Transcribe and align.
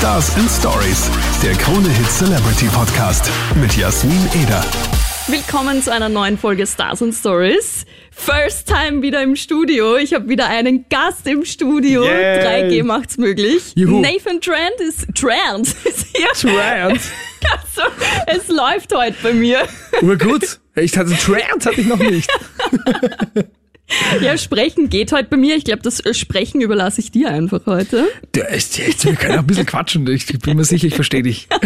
Stars 0.00 0.34
and 0.36 0.50
Stories, 0.50 1.10
der 1.42 1.52
Krone 1.52 1.86
Hit 1.90 2.10
Celebrity 2.10 2.64
Podcast 2.72 3.30
mit 3.60 3.76
Jasmin 3.76 4.30
Eder. 4.42 4.64
Willkommen 5.26 5.82
zu 5.82 5.92
einer 5.92 6.08
neuen 6.08 6.38
Folge 6.38 6.66
Stars 6.66 7.02
and 7.02 7.14
Stories. 7.14 7.84
First 8.10 8.66
time 8.66 9.02
wieder 9.02 9.22
im 9.22 9.36
Studio. 9.36 9.98
Ich 9.98 10.14
habe 10.14 10.26
wieder 10.30 10.46
einen 10.46 10.86
Gast 10.88 11.26
im 11.26 11.44
Studio. 11.44 12.02
Yay. 12.02 12.70
3G 12.70 12.82
macht's 12.82 13.18
möglich. 13.18 13.72
Juhu. 13.74 14.00
Nathan 14.00 14.40
Trent 14.40 14.80
ist 14.80 15.06
Trent 15.14 15.68
ist 15.84 16.06
hier. 16.16 16.50
Trant. 16.50 17.00
Also, 17.50 17.90
es 18.26 18.48
läuft 18.48 18.94
heute 18.94 19.16
bei 19.22 19.32
mir. 19.34 19.66
Urgut. 20.00 20.60
Ich 20.76 20.96
hatte 20.96 21.14
Trant 21.16 21.66
hatte 21.66 21.80
ich 21.80 21.86
noch 21.86 21.98
nicht. 21.98 22.30
Ja, 24.20 24.36
sprechen 24.36 24.88
geht 24.88 25.12
heute 25.12 25.28
bei 25.28 25.36
mir. 25.36 25.56
Ich 25.56 25.64
glaube, 25.64 25.82
das 25.82 26.00
äh, 26.00 26.14
Sprechen 26.14 26.60
überlasse 26.60 27.00
ich 27.00 27.10
dir 27.10 27.30
einfach 27.30 27.60
heute. 27.66 28.08
Der 28.34 28.48
ist 28.50 28.78
jetzt, 28.78 29.04
wir 29.04 29.14
können 29.14 29.34
auch 29.34 29.40
ein 29.40 29.46
bisschen 29.46 29.66
quatschen. 29.66 30.06
Ich 30.08 30.26
bin 30.26 30.56
mir 30.56 30.64
sicher, 30.64 30.86
ich 30.86 30.94
verstehe 30.94 31.22
dich. 31.22 31.48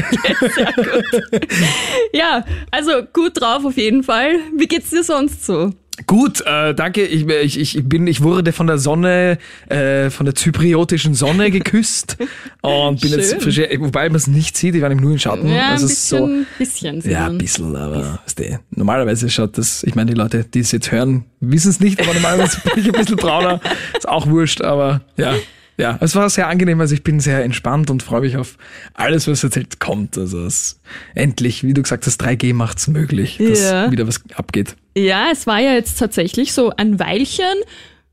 Ja, 2.12 2.44
also 2.70 3.02
gut 3.12 3.40
drauf 3.40 3.64
auf 3.64 3.76
jeden 3.76 4.02
Fall. 4.04 4.38
Wie 4.56 4.66
geht's 4.68 4.90
dir 4.90 5.02
sonst 5.02 5.44
so? 5.44 5.72
Gut, 6.06 6.40
äh, 6.44 6.74
danke. 6.74 7.06
Ich, 7.06 7.26
ich, 7.28 7.76
ich 7.76 7.88
bin, 7.88 8.08
ich 8.08 8.22
wurde 8.22 8.52
von 8.52 8.66
der 8.66 8.78
Sonne, 8.78 9.38
äh, 9.68 10.10
von 10.10 10.26
der 10.26 10.34
zypriotischen 10.34 11.14
Sonne 11.14 11.52
geküsst 11.52 12.16
und 12.62 13.00
bin 13.00 13.12
jetzt 13.12 13.30
Schön. 13.30 13.40
frisch, 13.40 13.60
wobei 13.78 14.08
man 14.08 14.16
es 14.16 14.26
nicht 14.26 14.56
sieht. 14.56 14.74
Ich 14.74 14.82
war 14.82 14.88
nämlich 14.88 15.04
nur 15.04 15.12
im 15.12 15.18
Schatten. 15.18 15.48
Ja, 15.48 15.66
ein 15.66 15.70
Also 15.72 15.86
es 15.86 15.92
ist 15.92 16.08
so, 16.08 16.26
bisschen, 16.58 16.96
bisschen. 16.96 17.12
ja, 17.12 17.26
ein 17.26 17.38
bisschen, 17.38 17.76
aber 17.76 18.18
du, 18.36 18.58
normalerweise 18.70 19.30
schaut 19.30 19.56
das, 19.56 19.84
ich 19.84 19.94
meine, 19.94 20.10
die 20.10 20.16
Leute, 20.16 20.44
die 20.44 20.60
es 20.60 20.72
jetzt 20.72 20.90
hören, 20.90 21.26
wissen 21.40 21.70
es 21.70 21.78
nicht, 21.78 22.00
aber 22.00 22.12
normalerweise 22.12 22.60
bin 22.74 22.82
ich 22.82 22.86
ein 22.86 22.98
bisschen 22.98 23.16
brauner. 23.16 23.60
Ist 23.96 24.08
auch 24.08 24.26
wurscht, 24.26 24.62
aber 24.62 25.02
ja. 25.16 25.34
Ja, 25.76 25.98
es 26.00 26.14
war 26.14 26.28
sehr 26.30 26.48
angenehm, 26.48 26.80
also 26.80 26.94
ich 26.94 27.02
bin 27.02 27.18
sehr 27.20 27.42
entspannt 27.42 27.90
und 27.90 28.02
freue 28.02 28.20
mich 28.20 28.36
auf 28.36 28.56
alles, 28.94 29.26
was 29.26 29.42
jetzt 29.42 29.80
kommt. 29.80 30.16
Also 30.16 30.44
es, 30.44 30.80
endlich, 31.14 31.64
wie 31.64 31.74
du 31.74 31.82
gesagt 31.82 32.06
hast, 32.06 32.22
3G 32.22 32.54
macht's 32.54 32.86
möglich, 32.86 33.38
dass 33.38 33.62
Ja. 33.62 33.90
wieder 33.90 34.06
was 34.06 34.22
abgeht. 34.34 34.76
Ja, 34.96 35.28
es 35.32 35.46
war 35.46 35.58
ja 35.60 35.72
jetzt 35.74 35.98
tatsächlich 35.98 36.52
so 36.52 36.70
ein 36.76 37.00
Weilchen 37.00 37.44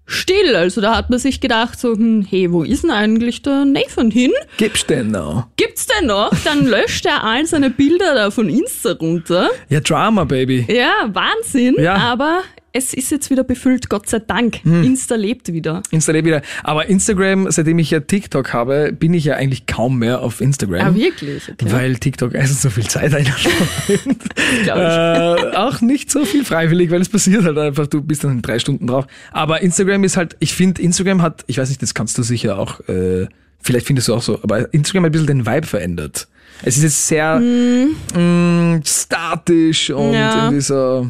still. 0.07 0.55
Also 0.55 0.81
da 0.81 0.95
hat 0.95 1.09
man 1.11 1.19
sich 1.19 1.39
gedacht, 1.39 1.79
so, 1.79 1.93
hm, 1.93 2.25
hey, 2.27 2.51
wo 2.51 2.63
ist 2.63 2.83
denn 2.83 2.89
eigentlich 2.91 3.43
der 3.43 3.65
Nathan 3.65 4.09
hin? 4.11 4.31
Gibst 4.57 4.89
denn 4.89 5.11
noch? 5.11 5.47
Gibt's 5.55 5.87
denn 5.87 6.07
noch? 6.07 6.31
Dann 6.43 6.65
löscht 6.65 7.05
er 7.05 7.23
all 7.23 7.45
seine 7.45 7.69
Bilder 7.69 8.15
da 8.15 8.31
von 8.31 8.49
Insta 8.49 8.93
runter. 8.93 9.49
Ja, 9.69 9.79
Drama, 9.79 10.23
Baby. 10.23 10.65
Ja, 10.67 11.09
Wahnsinn. 11.13 11.75
Ja. 11.79 11.95
Aber 11.95 12.41
es 12.73 12.93
ist 12.93 13.11
jetzt 13.11 13.29
wieder 13.29 13.43
befüllt, 13.43 13.89
Gott 13.89 14.07
sei 14.07 14.19
Dank. 14.19 14.63
Insta 14.65 15.15
lebt 15.15 15.51
wieder. 15.51 15.83
Installiert 15.91 16.25
wieder. 16.25 16.41
Aber 16.63 16.87
Instagram, 16.87 17.51
seitdem 17.51 17.79
ich 17.79 17.91
ja 17.91 17.99
TikTok 17.99 18.53
habe, 18.53 18.93
bin 18.97 19.13
ich 19.13 19.25
ja 19.25 19.35
eigentlich 19.35 19.65
kaum 19.65 19.99
mehr 19.99 20.21
auf 20.21 20.39
Instagram. 20.39 20.87
Ah, 20.87 20.95
wirklich? 20.95 21.49
Okay. 21.51 21.65
Weil 21.71 21.97
TikTok 21.97 22.33
erstens 22.33 22.61
so 22.61 22.69
viel 22.69 22.87
Zeit 22.87 23.13
einnimmt. 23.13 23.35
Äh, 24.67 25.55
auch 25.55 25.81
nicht 25.81 26.11
so 26.11 26.25
viel 26.25 26.45
freiwillig, 26.45 26.91
weil 26.91 27.01
es 27.01 27.09
passiert 27.09 27.43
halt 27.43 27.57
einfach, 27.57 27.87
du 27.87 28.01
bist 28.01 28.23
dann 28.23 28.31
in 28.31 28.41
drei 28.41 28.59
Stunden 28.59 28.87
drauf. 28.87 29.05
Aber 29.31 29.61
Instagram 29.61 30.03
ist 30.03 30.17
halt, 30.17 30.35
ich 30.39 30.53
finde, 30.53 30.81
Instagram 30.81 31.21
hat, 31.21 31.43
ich 31.47 31.57
weiß 31.57 31.69
nicht, 31.69 31.81
das 31.81 31.93
kannst 31.93 32.17
du 32.17 32.23
sicher 32.23 32.57
auch, 32.59 32.79
äh, 32.87 33.27
vielleicht 33.61 33.87
findest 33.87 34.07
du 34.07 34.13
auch 34.15 34.21
so, 34.21 34.39
aber 34.43 34.73
Instagram 34.73 35.03
hat 35.05 35.09
ein 35.09 35.11
bisschen 35.13 35.27
den 35.27 35.45
Vibe 35.45 35.67
verändert. 35.67 36.27
Es 36.63 36.77
ist 36.77 36.83
jetzt 36.83 37.07
sehr 37.07 37.39
mh, 37.39 38.81
statisch 38.85 39.89
und 39.89 40.07
Hm. 40.09 40.13
Ja. 40.13 40.35
irgendwie 40.45 40.61
so, 40.61 41.09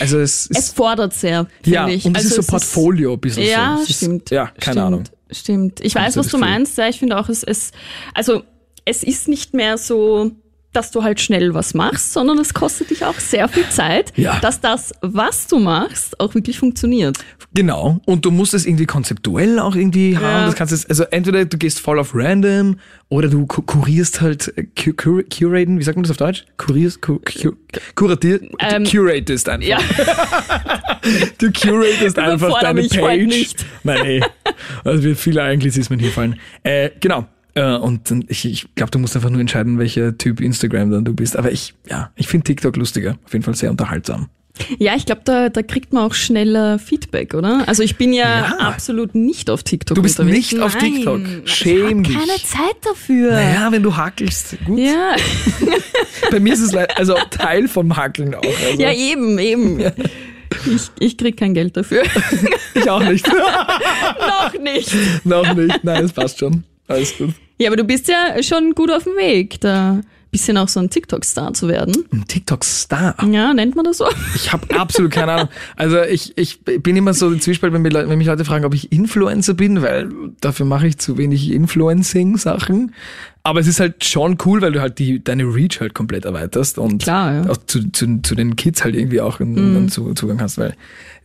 also 0.00 0.18
es 0.18 0.48
Es 0.52 0.72
fordert 0.72 1.14
sehr, 1.14 1.46
finde 1.62 1.70
ja, 1.76 1.88
ich. 1.88 2.04
und 2.04 2.16
es 2.16 2.24
Also 2.24 2.28
ist 2.28 2.34
so 2.36 2.40
es 2.40 2.46
Portfolio 2.46 3.12
ein 3.14 3.20
bisschen 3.20 3.44
Ja, 3.44 3.76
so. 3.76 3.82
Es 3.84 3.90
ist, 3.90 3.96
stimmt. 3.96 4.30
Ja, 4.30 4.46
keine 4.46 4.60
stimmt, 4.60 4.78
Ahnung. 4.78 5.04
Stimmt. 5.30 5.80
Ich 5.80 5.94
weiß, 5.94 6.14
so 6.14 6.20
was 6.20 6.28
du 6.28 6.38
meinst. 6.38 6.76
Ja, 6.78 6.88
ich 6.88 6.98
finde 6.98 7.18
auch, 7.18 7.28
es, 7.28 7.42
es, 7.42 7.72
also, 8.14 8.42
es 8.84 9.02
ist 9.02 9.28
nicht 9.28 9.54
mehr 9.54 9.78
so, 9.78 10.32
dass 10.72 10.90
du 10.90 11.02
halt 11.02 11.20
schnell 11.20 11.54
was 11.54 11.74
machst, 11.74 12.12
sondern 12.12 12.38
es 12.38 12.54
kostet 12.54 12.90
dich 12.90 13.04
auch 13.04 13.18
sehr 13.18 13.48
viel 13.48 13.68
Zeit, 13.68 14.12
Ja. 14.16 14.38
dass 14.40 14.60
das, 14.60 14.92
was 15.02 15.46
du 15.46 15.58
machst, 15.58 16.18
auch 16.20 16.34
wirklich 16.34 16.58
funktioniert. 16.58 17.18
Genau. 17.54 18.00
Und 18.06 18.24
du 18.24 18.30
musst 18.30 18.54
es 18.54 18.64
irgendwie 18.64 18.86
konzeptuell 18.86 19.58
auch 19.58 19.74
irgendwie 19.76 20.16
haben. 20.16 20.46
Das 20.46 20.54
kannst 20.54 20.72
du, 20.72 20.88
also 20.88 21.04
entweder 21.10 21.44
du 21.44 21.58
gehst 21.58 21.80
voll 21.80 21.98
auf 21.98 22.14
random 22.14 22.76
oder 23.10 23.28
du 23.28 23.44
ku- 23.46 23.60
kurierst 23.62 24.22
halt, 24.22 24.52
äh, 24.56 24.64
cu- 24.64 24.94
cur 24.94 25.22
curaten, 25.24 25.78
wie 25.78 25.82
sagt 25.82 25.96
man 25.96 26.04
das 26.04 26.10
auf 26.12 26.16
Deutsch? 26.16 26.44
Kurierst, 26.56 27.02
cu 27.02 27.18
cu 27.18 27.52
kuratier, 27.94 28.40
Ähm, 28.58 28.84
du 28.84 28.90
curatest 28.90 29.48
einfach. 29.50 29.68
Ja, 29.68 29.78
Du 31.38 31.50
curatest 31.52 32.18
einfach 32.18 32.60
deine 32.60 32.82
Page. 32.88 33.54
Nein, 33.82 34.04
ey. 34.04 34.22
Also 34.84 35.02
wird 35.02 35.18
viele 35.18 35.42
Anglizismen 35.42 35.98
hier 35.98 36.10
fallen. 36.10 36.38
Äh, 36.62 36.90
genau. 37.00 37.26
Äh, 37.54 37.76
und 37.76 38.10
dann- 38.10 38.24
ich, 38.28 38.44
ich 38.44 38.74
glaube, 38.74 38.90
du 38.90 38.98
musst 38.98 39.14
einfach 39.16 39.30
nur 39.30 39.40
entscheiden, 39.40 39.78
welcher 39.78 40.16
Typ 40.16 40.40
Instagram 40.40 40.90
dann 40.90 41.04
du 41.04 41.14
bist. 41.14 41.36
Aber 41.36 41.52
ich, 41.52 41.74
ja, 41.88 42.10
ich 42.16 42.26
finde 42.28 42.44
TikTok 42.44 42.76
lustiger. 42.76 43.18
Auf 43.24 43.32
jeden 43.32 43.44
Fall 43.44 43.54
sehr 43.54 43.70
unterhaltsam. 43.70 44.28
ja 44.78 44.94
ich 44.96 45.06
glaube, 45.06 45.22
da, 45.24 45.48
da 45.48 45.62
kriegt 45.62 45.92
man 45.92 46.04
auch 46.04 46.14
schneller 46.14 46.78
Feedback, 46.78 47.34
oder? 47.34 47.64
Also 47.66 47.82
ich 47.82 47.96
bin 47.96 48.12
ja, 48.12 48.22
Ja. 48.40 48.56
absolut 48.58 49.14
nicht 49.14 49.48
auf 49.50 49.62
TikTok 49.62 49.94
Du 49.96 50.02
bist 50.02 50.18
unterwegs. 50.20 50.52
nicht 50.52 50.62
auf 50.62 50.74
Nein. 50.80 50.94
TikTok. 50.94 51.20
Ich 51.46 51.52
Schäm 51.54 51.98
hab 51.98 52.04
dich. 52.04 52.14
keine 52.16 52.36
Zeit 52.42 52.76
dafür. 52.84 53.32
Naja, 53.32 53.68
wenn 53.72 53.82
du 53.82 53.96
hackelst. 53.96 54.56
Gut. 54.64 54.78
Ja, 54.78 55.16
Bei 56.30 56.40
mir 56.40 56.52
ist 56.54 56.60
es 56.60 56.74
also 56.74 57.16
Teil 57.30 57.68
vom 57.68 57.94
Hackeln 57.96 58.34
auch. 58.34 58.42
Also 58.42 58.80
ja, 58.80 58.92
eben, 58.92 59.38
eben. 59.38 59.78
Ich, 59.80 60.90
ich 60.98 61.16
krieg 61.18 61.36
kein 61.36 61.54
Geld 61.54 61.76
dafür. 61.76 62.02
ich 62.74 62.88
auch 62.90 63.02
nicht. 63.02 63.26
Noch 64.18 64.58
nicht. 64.60 64.94
Noch 65.24 65.54
nicht. 65.54 65.82
Nein, 65.84 66.04
es 66.04 66.12
passt 66.12 66.38
schon. 66.38 66.64
Alles 66.92 67.16
gut. 67.16 67.30
Ja, 67.58 67.68
aber 67.68 67.76
du 67.76 67.84
bist 67.84 68.08
ja 68.08 68.42
schon 68.42 68.72
gut 68.74 68.90
auf 68.90 69.04
dem 69.04 69.14
Weg, 69.16 69.60
da 69.60 69.92
ein 69.92 70.04
bisschen 70.32 70.56
auch 70.56 70.68
so 70.68 70.80
ein 70.80 70.88
TikTok-Star 70.88 71.52
zu 71.52 71.68
werden. 71.68 71.94
Ein 72.10 72.24
TikTok-Star. 72.26 73.14
Ja, 73.30 73.52
nennt 73.52 73.76
man 73.76 73.84
das 73.84 73.98
so? 73.98 74.06
Ich 74.34 74.50
habe 74.52 74.74
absolut 74.80 75.10
keine 75.12 75.32
Ahnung. 75.32 75.48
Also 75.76 76.00
ich, 76.02 76.36
ich 76.38 76.60
bin 76.64 76.96
immer 76.96 77.12
so 77.12 77.30
im 77.30 77.40
Zwiespalt, 77.40 77.72
wenn, 77.74 77.84
wenn 77.84 78.18
mich 78.18 78.26
Leute 78.26 78.44
fragen, 78.46 78.64
ob 78.64 78.72
ich 78.74 78.90
Influencer 78.90 79.52
bin, 79.54 79.82
weil 79.82 80.08
dafür 80.40 80.64
mache 80.64 80.86
ich 80.86 80.96
zu 80.98 81.18
wenig 81.18 81.52
Influencing-Sachen. 81.52 82.94
Aber 83.44 83.60
es 83.60 83.66
ist 83.66 83.80
halt 83.80 84.04
schon 84.04 84.38
cool, 84.44 84.62
weil 84.62 84.72
du 84.72 84.80
halt 84.80 84.98
die, 84.98 85.22
deine 85.22 85.44
Reach 85.44 85.80
halt 85.80 85.94
komplett 85.94 86.24
erweiterst 86.24 86.78
und 86.78 87.02
Klar, 87.02 87.34
ja. 87.44 87.50
Auch 87.50 87.56
zu, 87.66 87.90
zu, 87.92 88.22
zu 88.22 88.34
den 88.34 88.56
Kids 88.56 88.84
halt 88.84 88.94
irgendwie 88.94 89.20
auch 89.20 89.40
einen, 89.40 89.88
Zu- 89.88 90.14
Zugang 90.14 90.40
hast, 90.40 90.58
weil 90.58 90.74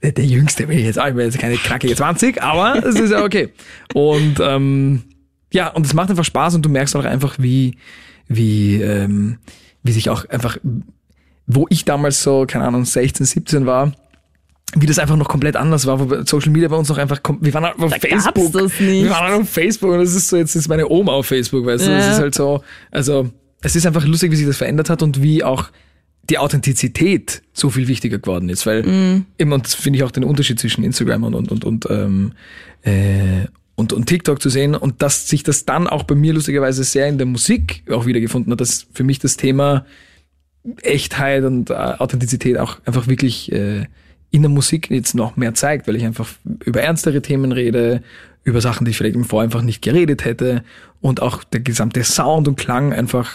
der, 0.03 0.11
der 0.13 0.25
Jüngste 0.25 0.67
will 0.67 0.77
ich 0.79 0.85
jetzt 0.85 0.99
auch, 0.99 1.07
ich 1.07 1.13
bin 1.13 1.25
jetzt 1.25 1.37
keine 1.39 1.55
knackige 1.57 1.95
20, 1.95 2.41
aber 2.41 2.83
es 2.85 2.99
ist 2.99 3.11
ja 3.11 3.23
okay. 3.23 3.49
Und 3.93 4.35
ähm, 4.41 5.03
ja, 5.53 5.69
und 5.69 5.85
es 5.85 5.93
macht 5.93 6.09
einfach 6.09 6.25
Spaß 6.25 6.55
und 6.55 6.65
du 6.65 6.69
merkst 6.69 6.95
auch 6.95 7.05
einfach, 7.05 7.35
wie, 7.39 7.77
wie, 8.27 8.81
ähm, 8.81 9.37
wie 9.83 9.91
sich 9.91 10.09
auch 10.09 10.25
einfach, 10.29 10.57
wo 11.45 11.65
ich 11.69 11.85
damals 11.85 12.21
so, 12.23 12.45
keine 12.47 12.65
Ahnung, 12.65 12.83
16, 12.85 13.25
17 13.25 13.65
war, 13.65 13.93
wie 14.75 14.85
das 14.85 14.99
einfach 14.99 15.15
noch 15.15 15.29
komplett 15.29 15.55
anders 15.55 15.85
war, 15.85 15.99
wo 15.99 16.23
Social 16.25 16.51
Media 16.51 16.67
bei 16.67 16.75
uns 16.75 16.89
noch 16.89 16.97
einfach, 16.97 17.21
wir 17.39 17.53
waren 17.53 17.63
halt 17.65 17.79
auf 17.79 17.91
Da 17.91 17.99
Facebook. 17.99 18.53
Wir 18.79 19.09
waren 19.09 19.31
halt 19.31 19.41
auf 19.41 19.49
Facebook 19.49 19.91
und 19.93 19.99
das 19.99 20.13
ist 20.13 20.27
so, 20.27 20.35
jetzt 20.35 20.55
ist 20.55 20.67
meine 20.67 20.89
Oma 20.89 21.13
auf 21.13 21.25
Facebook, 21.27 21.65
weißt 21.65 21.87
du, 21.87 21.91
Ja. 21.91 21.97
das 21.97 22.09
ist 22.15 22.19
halt 22.19 22.35
so, 22.35 22.61
also, 22.91 23.29
es 23.61 23.75
ist 23.75 23.85
einfach 23.87 24.05
lustig, 24.05 24.31
wie 24.31 24.35
sich 24.35 24.45
das 24.45 24.57
verändert 24.57 24.89
hat 24.89 25.01
und 25.01 25.21
wie 25.23 25.43
auch 25.43 25.69
die 26.29 26.37
Authentizität 26.37 27.41
so 27.53 27.69
viel 27.69 27.87
wichtiger 27.87 28.19
geworden 28.19 28.49
ist, 28.49 28.65
weil 28.65 28.83
Mhm. 28.83 29.25
eben, 29.39 29.53
und 29.53 29.65
das 29.65 29.73
finde 29.75 29.97
ich 29.97 30.03
auch 30.03 30.11
den 30.11 30.25
Unterschied 30.25 30.59
zwischen 30.59 30.83
Instagram 30.83 31.23
und, 31.23 31.33
und, 31.33 31.51
und, 31.53 31.63
und, 31.63 31.87
ähm, 31.89 32.33
äh, 32.83 33.45
und, 33.77 33.93
und 33.93 34.07
TikTok 34.07 34.41
zu 34.41 34.49
sehen 34.49 34.75
und 34.75 35.03
dass 35.03 35.29
sich 35.29 35.43
das 35.43 35.63
dann 35.63 35.87
auch 35.87 36.03
bei 36.03 36.15
mir 36.15 36.33
lustigerweise 36.33 36.83
sehr 36.83 37.07
in 37.07 37.19
der 37.19 37.27
Musik 37.27 37.83
auch 37.91 38.07
wiedergefunden 38.07 38.51
hat, 38.51 38.59
dass 38.59 38.87
für 38.91 39.03
mich 39.03 39.19
das 39.19 39.37
Thema 39.37 39.85
Echtheit 40.81 41.43
und 41.43 41.69
äh, 41.69 41.73
Authentizität 41.73 42.57
auch 42.57 42.79
einfach 42.85 43.07
wirklich 43.07 43.51
äh, 43.51 43.85
in 44.31 44.41
der 44.41 44.49
Musik 44.49 44.89
jetzt 44.89 45.13
noch 45.13 45.37
mehr 45.37 45.53
zeigt, 45.53 45.87
weil 45.87 45.95
ich 45.95 46.05
einfach 46.05 46.27
über 46.65 46.81
ernstere 46.81 47.21
Themen 47.21 47.51
rede, 47.51 48.01
über 48.43 48.61
Sachen, 48.61 48.83
die 48.83 48.91
ich 48.91 48.97
vielleicht 48.97 49.15
im 49.15 49.25
Vor 49.25 49.43
einfach 49.43 49.61
nicht 49.61 49.83
geredet 49.83 50.25
hätte 50.25 50.63
und 50.99 51.21
auch 51.21 51.43
der 51.43 51.59
gesamte 51.59 52.03
Sound 52.03 52.47
und 52.47 52.57
Klang 52.57 52.93
einfach 52.93 53.31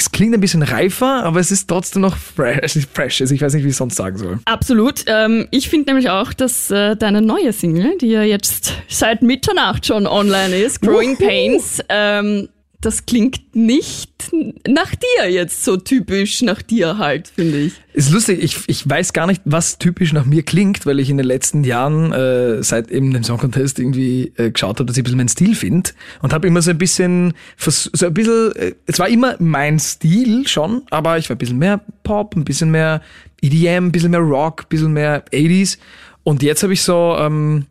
es 0.00 0.12
klingt 0.12 0.34
ein 0.34 0.40
bisschen 0.40 0.62
reifer, 0.62 1.24
aber 1.24 1.40
es 1.40 1.50
ist 1.50 1.68
trotzdem 1.68 2.02
noch 2.02 2.16
fresh. 2.16 2.86
Fresh. 2.94 3.20
Also 3.20 3.34
ich 3.34 3.42
weiß 3.42 3.54
nicht, 3.54 3.64
wie 3.64 3.68
ich 3.68 3.72
es 3.72 3.78
sonst 3.78 3.96
sagen 3.96 4.18
soll. 4.18 4.38
Absolut. 4.44 5.04
Ähm, 5.06 5.46
ich 5.50 5.68
finde 5.68 5.90
nämlich 5.90 6.10
auch, 6.10 6.32
dass 6.32 6.70
äh, 6.70 6.96
deine 6.96 7.22
neue 7.22 7.52
Single, 7.52 7.98
die 7.98 8.08
ja 8.08 8.22
jetzt 8.22 8.72
seit 8.88 9.22
Mitternacht 9.22 9.86
schon 9.86 10.06
online 10.06 10.56
ist, 10.56 10.80
Growing. 10.80 11.16
Pains, 11.16 11.80
ähm, 11.88 12.48
das 12.80 13.04
klingt 13.04 13.54
nicht 13.54 14.32
nach 14.66 14.94
dir 14.94 15.30
jetzt 15.30 15.64
so 15.64 15.76
typisch 15.76 16.40
nach 16.40 16.62
dir 16.62 16.96
halt, 16.96 17.28
finde 17.28 17.58
ich. 17.58 17.74
Ist 17.92 18.10
lustig, 18.10 18.42
ich, 18.42 18.58
ich 18.68 18.88
weiß 18.88 19.12
gar 19.12 19.26
nicht, 19.26 19.42
was 19.44 19.78
typisch 19.78 20.14
nach 20.14 20.24
mir 20.24 20.42
klingt, 20.42 20.86
weil 20.86 20.98
ich 20.98 21.10
in 21.10 21.18
den 21.18 21.26
letzten 21.26 21.62
Jahren 21.62 22.12
äh, 22.12 22.62
seit 22.62 22.90
eben 22.90 23.12
dem 23.12 23.22
Song 23.22 23.38
Contest 23.38 23.78
irgendwie 23.78 24.32
äh, 24.36 24.50
geschaut 24.50 24.78
habe, 24.78 24.86
dass 24.86 24.96
ich 24.96 25.02
ein 25.02 25.04
bisschen 25.04 25.18
meinen 25.18 25.28
Stil 25.28 25.54
finde 25.54 25.90
und 26.22 26.32
habe 26.32 26.46
immer 26.46 26.62
so 26.62 26.70
ein 26.70 26.78
bisschen, 26.78 27.34
so 27.58 28.06
ein 28.06 28.14
bisschen, 28.14 28.56
äh, 28.56 28.74
es 28.86 28.98
war 28.98 29.08
immer 29.08 29.36
mein 29.38 29.78
Stil 29.78 30.48
schon, 30.48 30.82
aber 30.90 31.18
ich 31.18 31.28
war 31.28 31.36
ein 31.36 31.38
bisschen 31.38 31.58
mehr 31.58 31.82
Pop, 32.02 32.34
ein 32.34 32.44
bisschen 32.44 32.70
mehr 32.70 33.02
EDM, 33.42 33.86
ein 33.86 33.92
bisschen 33.92 34.12
mehr 34.12 34.20
Rock, 34.20 34.62
ein 34.62 34.68
bisschen 34.70 34.92
mehr 34.94 35.24
80s 35.26 35.76
und 36.22 36.42
jetzt 36.42 36.62
habe 36.62 36.72
ich 36.72 36.82
so, 36.82 37.16
ähm, 37.18 37.66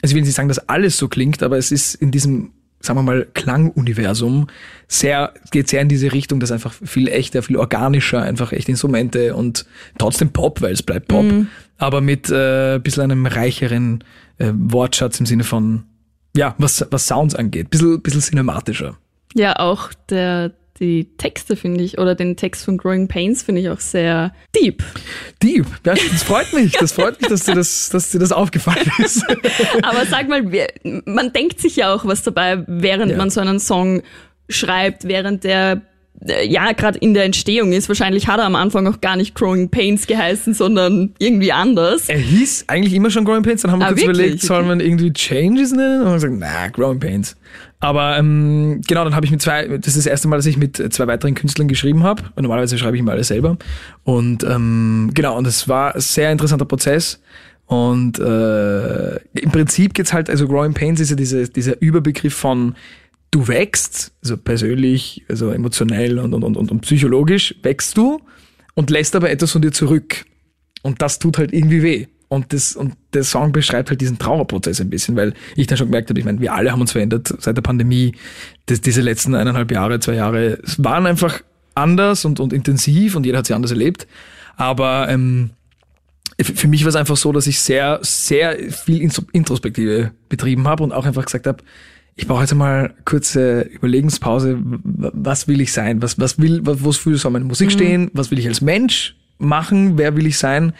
also 0.00 0.12
ich 0.12 0.14
will 0.14 0.22
nicht 0.22 0.34
sagen, 0.34 0.48
dass 0.48 0.68
alles 0.70 0.96
so 0.96 1.08
klingt, 1.08 1.42
aber 1.42 1.58
es 1.58 1.70
ist 1.70 1.94
in 1.96 2.10
diesem 2.10 2.52
sagen 2.84 2.98
wir 2.98 3.02
mal, 3.02 3.26
Klanguniversum 3.34 4.48
sehr, 4.88 5.32
geht 5.50 5.68
sehr 5.68 5.80
in 5.80 5.88
diese 5.88 6.12
Richtung, 6.12 6.40
dass 6.40 6.52
einfach 6.52 6.72
viel 6.72 7.08
echter, 7.08 7.42
viel 7.42 7.56
organischer, 7.56 8.22
einfach 8.22 8.52
echt 8.52 8.68
Instrumente 8.68 9.34
und 9.34 9.66
trotzdem 9.98 10.30
Pop, 10.30 10.60
weil 10.60 10.72
es 10.72 10.82
bleibt 10.82 11.08
Pop, 11.08 11.24
aber 11.78 12.00
mit 12.00 12.30
äh, 12.30 12.76
ein 12.76 12.82
bisschen 12.82 13.04
einem 13.04 13.26
reicheren 13.26 14.04
äh, 14.38 14.52
Wortschatz 14.54 15.20
im 15.20 15.26
Sinne 15.26 15.44
von, 15.44 15.84
ja, 16.36 16.54
was, 16.58 16.86
was 16.90 17.06
Sounds 17.06 17.34
angeht, 17.34 17.70
bisschen, 17.70 18.00
bisschen 18.02 18.20
cinematischer. 18.20 18.96
Ja, 19.34 19.56
auch 19.56 19.92
der, 20.08 20.52
die 20.80 21.08
Texte 21.18 21.54
finde 21.56 21.84
ich, 21.84 21.98
oder 21.98 22.14
den 22.14 22.36
Text 22.36 22.64
von 22.64 22.76
Growing 22.78 23.06
Pains 23.08 23.42
finde 23.42 23.60
ich 23.60 23.68
auch 23.70 23.78
sehr 23.80 24.32
deep. 24.56 24.82
Deep, 25.42 25.66
ja, 25.86 25.94
das 25.94 26.22
freut 26.24 26.52
mich, 26.52 26.72
das 26.72 26.92
freut 26.92 27.20
mich, 27.20 27.28
dass 27.30 27.44
dir 27.44 27.54
das, 27.54 27.90
dass 27.90 28.10
dir 28.10 28.18
das 28.18 28.32
aufgefallen 28.32 28.90
ist. 28.98 29.24
Aber 29.82 30.04
sag 30.06 30.28
mal, 30.28 30.42
man 31.04 31.32
denkt 31.32 31.60
sich 31.60 31.76
ja 31.76 31.94
auch 31.94 32.04
was 32.04 32.22
dabei, 32.22 32.64
während 32.66 33.12
Ja. 33.12 33.16
man 33.18 33.30
so 33.30 33.40
einen 33.40 33.60
Song 33.60 34.02
schreibt, 34.48 35.04
während 35.06 35.44
der 35.44 35.82
äh, 36.26 36.46
ja 36.46 36.72
gerade 36.72 36.98
in 36.98 37.14
der 37.14 37.24
Entstehung 37.24 37.72
ist. 37.72 37.88
Wahrscheinlich 37.88 38.26
hat 38.28 38.38
er 38.38 38.44
am 38.46 38.54
Anfang 38.56 38.86
auch 38.86 39.00
gar 39.00 39.16
nicht 39.16 39.34
Growing 39.34 39.68
Pains 39.70 40.06
geheißen, 40.06 40.54
sondern 40.54 41.14
irgendwie 41.18 41.52
anders. 41.52 42.08
Er 42.08 42.18
hieß 42.18 42.64
eigentlich 42.68 42.94
immer 42.94 43.10
schon 43.10 43.24
Growing 43.24 43.42
Pains, 43.42 43.62
dann 43.62 43.70
haben 43.72 43.80
wir 43.80 43.86
Ah, 43.86 43.88
kurz 43.90 44.00
wirklich? 44.02 44.18
überlegt, 44.18 44.42
soll 44.42 44.62
man 44.64 44.80
irgendwie 44.80 45.12
Changes 45.12 45.72
nennen? 45.72 46.00
Und 46.02 46.06
haben 46.08 46.14
gesagt, 46.14 46.34
na, 46.36 46.68
Growing 46.68 47.00
Pains. 47.00 47.36
Aber 47.84 48.16
ähm, 48.16 48.80
genau, 48.86 49.04
dann 49.04 49.14
habe 49.14 49.26
ich 49.26 49.30
mit 49.30 49.42
zwei, 49.42 49.68
das 49.68 49.88
ist 49.88 49.98
das 49.98 50.06
erste 50.06 50.26
Mal, 50.26 50.36
dass 50.36 50.46
ich 50.46 50.56
mit 50.56 50.76
zwei 50.94 51.06
weiteren 51.06 51.34
Künstlern 51.34 51.68
geschrieben 51.68 52.02
habe. 52.02 52.22
Normalerweise 52.34 52.78
schreibe 52.78 52.96
ich 52.96 53.00
immer 53.00 53.12
alles 53.12 53.28
selber. 53.28 53.58
Und 54.04 54.42
ähm, 54.42 55.10
genau, 55.12 55.36
und 55.36 55.46
es 55.46 55.68
war 55.68 55.94
ein 55.94 56.00
sehr 56.00 56.32
interessanter 56.32 56.64
Prozess. 56.64 57.20
Und 57.66 58.18
äh, 58.18 59.16
im 59.16 59.50
Prinzip 59.52 59.92
geht's 59.92 60.14
halt, 60.14 60.30
also 60.30 60.48
Growing 60.48 60.72
Pains 60.72 60.98
ist 60.98 61.10
ja 61.10 61.16
diese, 61.16 61.46
dieser 61.46 61.78
Überbegriff 61.82 62.32
von 62.32 62.74
du 63.30 63.48
wächst, 63.48 64.12
also 64.22 64.38
persönlich, 64.38 65.22
also 65.28 65.50
emotionell 65.50 66.18
und, 66.18 66.32
und, 66.32 66.42
und, 66.42 66.56
und, 66.56 66.70
und 66.70 66.80
psychologisch 66.80 67.54
wächst 67.62 67.98
du 67.98 68.18
und 68.72 68.88
lässt 68.88 69.14
aber 69.14 69.28
etwas 69.28 69.52
von 69.52 69.60
dir 69.60 69.72
zurück. 69.72 70.24
Und 70.80 71.02
das 71.02 71.18
tut 71.18 71.36
halt 71.36 71.52
irgendwie 71.52 71.82
weh. 71.82 72.06
Und, 72.28 72.52
das, 72.52 72.74
und 72.74 72.94
der 73.12 73.22
Song 73.22 73.52
beschreibt 73.52 73.90
halt 73.90 74.00
diesen 74.00 74.18
Trauerprozess 74.18 74.80
ein 74.80 74.90
bisschen, 74.90 75.14
weil 75.14 75.34
ich 75.56 75.66
dann 75.66 75.78
schon 75.78 75.88
gemerkt 75.88 76.08
habe, 76.10 76.18
ich 76.18 76.24
meine, 76.24 76.40
wir 76.40 76.52
alle 76.52 76.72
haben 76.72 76.80
uns 76.80 76.92
verändert 76.92 77.32
seit 77.38 77.56
der 77.56 77.62
Pandemie. 77.62 78.14
Das, 78.66 78.80
diese 78.80 79.02
letzten 79.02 79.34
eineinhalb 79.34 79.70
Jahre, 79.70 80.00
zwei 80.00 80.14
Jahre, 80.14 80.58
es 80.64 80.82
waren 80.82 81.06
einfach 81.06 81.42
anders 81.74 82.24
und, 82.24 82.40
und 82.40 82.52
intensiv 82.52 83.14
und 83.14 83.26
jeder 83.26 83.38
hat 83.38 83.46
sie 83.46 83.54
anders 83.54 83.70
erlebt. 83.70 84.06
Aber 84.56 85.08
ähm, 85.08 85.50
für 86.40 86.66
mich 86.66 86.82
war 86.84 86.88
es 86.88 86.96
einfach 86.96 87.16
so, 87.16 87.30
dass 87.30 87.46
ich 87.46 87.60
sehr, 87.60 87.98
sehr 88.02 88.56
viel 88.72 89.02
Intro- 89.02 89.26
Introspektive 89.32 90.12
betrieben 90.28 90.66
habe 90.66 90.82
und 90.82 90.92
auch 90.92 91.06
einfach 91.06 91.26
gesagt 91.26 91.46
habe, 91.46 91.62
ich 92.16 92.26
brauche 92.26 92.42
jetzt 92.42 92.54
mal 92.54 92.94
kurze 93.04 93.62
Überlegenspause. 93.62 94.58
Was 94.62 95.48
will 95.48 95.60
ich 95.60 95.72
sein? 95.72 96.00
Was, 96.00 96.18
was 96.18 96.38
will, 96.38 96.60
was, 96.64 96.82
wofür 96.84 97.18
soll 97.18 97.32
meine 97.32 97.44
Musik 97.44 97.72
stehen? 97.72 98.10
Was 98.14 98.30
will 98.30 98.38
ich 98.38 98.46
als 98.46 98.60
Mensch 98.60 99.16
machen? 99.38 99.98
Wer 99.98 100.16
will 100.16 100.26
ich 100.26 100.38
sein? 100.38 100.74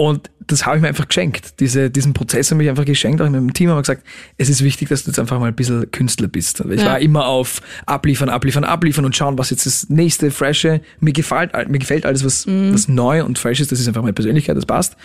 Und 0.00 0.30
das 0.46 0.64
habe 0.64 0.76
ich 0.76 0.82
mir 0.82 0.88
einfach 0.88 1.08
geschenkt. 1.08 1.60
Diese, 1.60 1.90
diesen 1.90 2.14
Prozess 2.14 2.50
habe 2.50 2.62
ich 2.62 2.70
einfach 2.70 2.86
geschenkt. 2.86 3.20
Auch 3.20 3.26
mit 3.28 3.34
dem 3.34 3.52
Team 3.52 3.68
haben 3.68 3.76
wir 3.76 3.82
gesagt, 3.82 4.02
es 4.38 4.48
ist 4.48 4.64
wichtig, 4.64 4.88
dass 4.88 5.04
du 5.04 5.10
jetzt 5.10 5.18
einfach 5.18 5.38
mal 5.38 5.48
ein 5.48 5.54
bisschen 5.54 5.90
Künstler 5.90 6.26
bist. 6.26 6.60
Ich 6.70 6.80
Ja. 6.80 6.86
war 6.86 7.00
immer 7.00 7.26
auf 7.26 7.60
abliefern, 7.84 8.30
abliefern, 8.30 8.64
abliefern 8.64 9.04
und 9.04 9.14
schauen, 9.14 9.36
was 9.36 9.50
jetzt 9.50 9.66
das 9.66 9.90
nächste 9.90 10.30
Freshe. 10.30 10.80
Mir 11.00 11.12
gefällt, 11.12 11.52
mir 11.68 11.78
gefällt 11.78 12.06
alles, 12.06 12.24
was, 12.24 12.46
was 12.46 12.88
neu 12.88 13.22
und 13.22 13.38
fresh 13.38 13.60
ist. 13.60 13.72
Das 13.72 13.78
ist 13.78 13.88
einfach 13.88 14.00
meine 14.00 14.14
Persönlichkeit, 14.14 14.56
das 14.56 14.64
passt. 14.64 14.96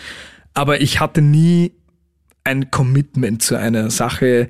Aber 0.54 0.80
ich 0.80 0.98
hatte 0.98 1.20
nie 1.20 1.72
ein 2.44 2.70
Commitment 2.70 3.42
zu 3.42 3.54
einer 3.56 3.90
Sache, 3.90 4.48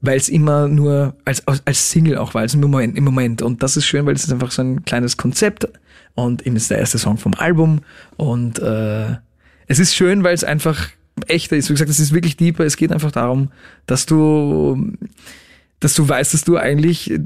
weil 0.00 0.16
es 0.16 0.28
immer 0.28 0.66
nur 0.66 1.14
als, 1.24 1.46
als 1.46 1.92
Single 1.92 2.18
auch 2.18 2.34
war, 2.34 2.40
als 2.40 2.54
im 2.54 2.60
Moment, 2.60 2.98
im 2.98 3.04
Moment. 3.04 3.40
Und 3.40 3.62
das 3.62 3.76
ist 3.76 3.86
schön, 3.86 4.04
weil 4.04 4.16
es 4.16 4.24
ist 4.24 4.32
einfach 4.32 4.50
so 4.50 4.62
ein 4.62 4.84
kleines 4.84 5.16
Konzept 5.16 5.68
und 6.16 6.44
eben 6.44 6.56
ist 6.56 6.72
der 6.72 6.78
erste 6.78 6.98
Song 6.98 7.18
vom 7.18 7.34
Album. 7.34 7.82
Und 8.16 8.58
äh, 8.58 9.18
es 9.66 9.78
ist 9.78 9.94
schön, 9.94 10.24
weil 10.24 10.34
es 10.34 10.44
einfach 10.44 10.88
echter 11.26 11.56
ist. 11.56 11.68
Wie 11.68 11.74
gesagt, 11.74 11.90
es 11.90 12.00
ist 12.00 12.12
wirklich 12.12 12.36
deeper. 12.36 12.64
Es 12.64 12.76
geht 12.76 12.92
einfach 12.92 13.12
darum, 13.12 13.50
dass 13.86 14.06
du 14.06 14.92
dass 15.80 15.92
du 15.94 16.08
weißt, 16.08 16.32
dass 16.32 16.42
du 16.44 16.56
eigentlich 16.56 17.10
äh, 17.10 17.18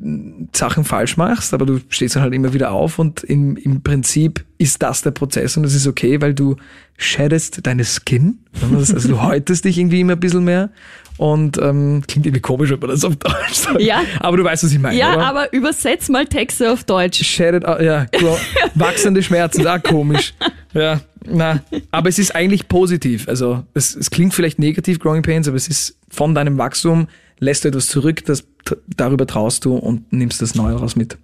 Sachen 0.53 0.85
falsch 0.85 1.17
machst, 1.17 1.55
aber 1.55 1.67
du 1.67 1.81
stehst 1.89 2.17
dann 2.17 2.23
halt 2.25 2.35
immer 2.35 2.53
wieder 2.53 2.73
auf 2.73 2.99
und 2.99 3.23
im, 3.23 3.57
im 3.57 3.83
Prinzip 3.83 4.45
ist 4.59 4.83
das 4.83 5.03
der 5.03 5.13
Prozess 5.13 5.57
und 5.57 5.65
es 5.65 5.75
ist 5.75 5.87
okay, 5.87 6.21
weil 6.21 6.35
du 6.35 6.57
sheddest 6.97 7.65
deine 7.65 7.85
Skin. 7.85 8.41
Also 8.75 9.09
du 9.09 9.23
häutest 9.23 9.65
dich 9.65 9.79
irgendwie 9.79 10.01
immer 10.01 10.15
ein 10.15 10.21
bisschen 10.21 10.45
mehr 10.45 10.71
und 11.17 11.59
ähm, 11.59 12.03
klingt 12.09 12.27
irgendwie 12.27 12.41
komisch, 12.41 12.71
wenn 12.71 12.81
man 12.81 12.91
das 12.91 13.05
auf 13.05 13.15
Deutsch 13.17 13.53
sagt. 13.55 13.81
Ja. 13.83 14.03
Aber 14.19 14.37
du 14.37 14.43
weißt, 14.43 14.65
was 14.65 14.73
ich 14.73 14.81
meine, 14.81 14.99
Ja, 14.99 15.15
oder? 15.15 15.27
aber 15.27 15.53
übersetz 15.53 16.09
mal 16.09 16.27
Texte 16.27 16.73
auf 16.73 16.83
Deutsch. 16.83 17.23
Shedded, 17.25 17.65
ah, 17.65 17.81
ja, 17.81 18.07
wachsende 18.75 19.23
Schmerzen, 19.23 19.65
ah, 19.67 19.79
komisch. 19.79 20.35
Ja, 20.75 21.01
na, 21.27 21.63
aber 21.91 22.09
es 22.09 22.19
ist 22.19 22.35
eigentlich 22.35 22.69
positiv. 22.69 23.29
Also 23.29 23.65
es, 23.75 23.95
es 23.95 24.11
klingt 24.11 24.35
vielleicht 24.35 24.59
negativ, 24.59 24.99
Growing 24.99 25.23
Pains, 25.23 25.49
aber 25.49 25.57
es 25.57 25.69
ist 25.69 25.99
von 26.09 26.35
deinem 26.35 26.59
Wachstum 26.59 27.09
lässt 27.39 27.65
du 27.65 27.69
etwas 27.69 27.89
zurück, 27.89 28.25
das 28.25 28.45
darüber 28.87 29.27
traust 29.27 29.65
du 29.65 29.77
und 29.77 30.13
nimmst 30.13 30.43
das 30.43 30.55
Neue 30.55 30.75
daraus 30.75 30.97
mit. 30.97 31.19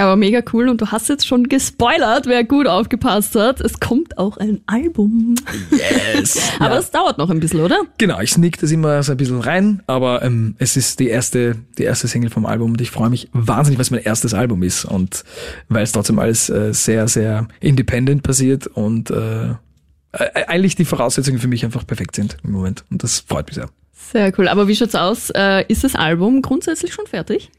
Aber 0.00 0.14
mega 0.14 0.42
cool 0.52 0.68
und 0.68 0.80
du 0.80 0.86
hast 0.86 1.08
jetzt 1.08 1.26
schon 1.26 1.48
gespoilert, 1.48 2.26
wer 2.26 2.44
gut 2.44 2.68
aufgepasst 2.68 3.34
hat. 3.34 3.60
Es 3.60 3.80
kommt 3.80 4.16
auch 4.16 4.36
ein 4.36 4.60
Album. 4.66 5.34
Yes. 5.72 6.52
Aber 6.60 6.70
ja. 6.70 6.76
das 6.76 6.92
dauert 6.92 7.18
noch 7.18 7.30
ein 7.30 7.40
bisschen, 7.40 7.60
oder? 7.60 7.80
Genau, 7.98 8.20
ich 8.20 8.30
sneak 8.30 8.60
das 8.60 8.70
immer 8.70 9.02
so 9.02 9.10
ein 9.10 9.18
bisschen 9.18 9.40
rein, 9.40 9.82
aber 9.88 10.22
ähm, 10.22 10.54
es 10.58 10.76
ist 10.76 11.00
die 11.00 11.08
erste, 11.08 11.56
die 11.78 11.82
erste 11.82 12.06
Single 12.06 12.30
vom 12.30 12.46
Album 12.46 12.72
und 12.72 12.80
ich 12.80 12.92
freue 12.92 13.10
mich 13.10 13.28
wahnsinnig, 13.32 13.78
weil 13.78 13.82
es 13.82 13.90
mein 13.90 14.02
erstes 14.02 14.34
Album 14.34 14.62
ist 14.62 14.84
und 14.84 15.24
weil 15.68 15.82
es 15.82 15.90
trotzdem 15.90 16.20
alles 16.20 16.48
äh, 16.48 16.72
sehr, 16.72 17.08
sehr 17.08 17.48
independent 17.60 18.22
passiert 18.22 18.68
und 18.68 19.10
äh, 19.10 19.50
äh, 19.50 20.44
eigentlich 20.46 20.76
die 20.76 20.84
Voraussetzungen 20.84 21.40
für 21.40 21.48
mich 21.48 21.64
einfach 21.64 21.84
perfekt 21.84 22.14
sind 22.14 22.36
im 22.44 22.52
Moment 22.52 22.84
und 22.90 23.02
das 23.02 23.18
freut 23.18 23.46
mich 23.46 23.56
sehr. 23.56 23.68
Sehr 24.12 24.32
cool. 24.38 24.48
Aber 24.48 24.68
wie 24.68 24.74
schaut's 24.76 24.94
aus? 24.94 25.30
Äh, 25.34 25.64
ist 25.68 25.84
das 25.84 25.94
Album 25.94 26.40
grundsätzlich 26.40 26.94
schon 26.94 27.06
fertig? 27.06 27.50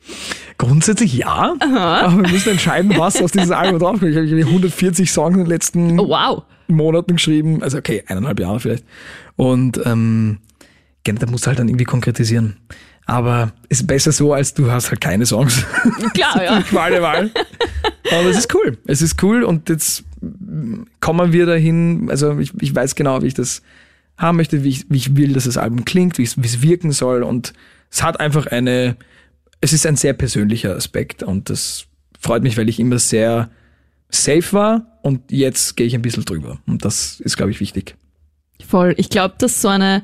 Grundsätzlich 0.58 1.14
ja, 1.14 1.56
aber 1.60 2.24
wir 2.24 2.30
müssen 2.30 2.50
entscheiden, 2.50 2.98
was 2.98 3.22
aus 3.22 3.32
diesem 3.32 3.54
Album 3.56 3.80
draufkommt. 3.80 4.12
Ich 4.12 4.18
habe 4.18 4.26
irgendwie 4.26 4.46
140 4.46 5.12
Songs 5.12 5.36
in 5.36 5.44
den 5.44 5.50
letzten 5.50 6.00
Oh, 6.00 6.10
wow. 6.10 6.44
Monaten 6.68 7.16
geschrieben, 7.16 7.62
also 7.62 7.78
okay, 7.78 8.04
eineinhalb 8.08 8.40
Jahre 8.40 8.60
vielleicht. 8.60 8.84
Und 9.36 9.80
ähm, 9.86 10.40
genau, 11.04 11.20
da 11.20 11.28
musst 11.28 11.46
du 11.46 11.50
halt 11.50 11.60
dann 11.60 11.68
irgendwie 11.68 11.86
konkretisieren. 11.86 12.58
Aber 13.06 13.54
ist 13.70 13.88
besser 13.88 14.12
so, 14.12 14.34
als 14.34 14.54
du 14.54 14.72
hast 14.72 14.90
halt 14.90 15.02
keine 15.02 15.26
Songs. 15.26 15.66
Klar, 16.14 16.44
ja. 16.44 16.62
Qual 16.62 16.92
der 16.92 17.02
Wahl. 17.02 17.32
Aber 18.12 18.30
es 18.30 18.38
ist 18.38 18.54
cool. 18.54 18.78
Es 18.86 19.02
ist 19.02 19.22
cool 19.24 19.44
und 19.44 19.70
jetzt 19.70 20.04
mm, 20.22 20.84
kommen 21.00 21.32
wir 21.32 21.46
dahin, 21.46 22.08
also 22.10 22.38
ich, 22.40 22.54
ich 22.60 22.74
weiß 22.74 22.96
genau, 22.96 23.22
wie 23.22 23.28
ich 23.28 23.34
das 23.34 23.62
haben 24.20 24.36
möchte, 24.38 24.64
wie 24.64 24.70
ich, 24.70 24.86
wie 24.90 24.98
ich 24.98 25.16
will, 25.16 25.34
dass 25.34 25.46
das 25.46 25.58
Album 25.58 25.86
klingt, 25.86 26.18
wie 26.18 26.24
es, 26.24 26.38
wie 26.38 26.46
es 26.46 26.62
wirken 26.62 26.92
soll 26.92 27.24
und 27.24 27.54
es 27.90 28.04
hat 28.04 28.20
einfach 28.20 28.46
eine, 28.46 28.98
es 29.62 29.74
ist 29.74 29.88
ein 29.88 29.96
sehr 29.96 30.14
persönlicher 30.14 30.76
Aspekt 30.76 31.24
und 31.24 31.50
das 31.50 31.86
freut 32.20 32.44
mich, 32.44 32.58
weil 32.58 32.70
ich 32.70 32.80
immer 32.80 33.00
sehr 33.00 33.50
safe 34.10 34.54
war 34.54 35.00
und 35.02 35.32
jetzt 35.32 35.76
gehe 35.76 35.88
ich 35.88 35.96
ein 35.96 36.02
bisschen 36.02 36.26
drüber 36.26 36.60
und 36.68 36.86
das 36.86 37.20
ist, 37.22 37.38
glaube 37.38 37.52
ich, 37.52 37.60
wichtig. 37.60 37.96
Voll. 38.68 38.94
Ich 38.98 39.10
glaube, 39.10 39.36
dass 39.38 39.62
so 39.62 39.70
eine 39.70 40.04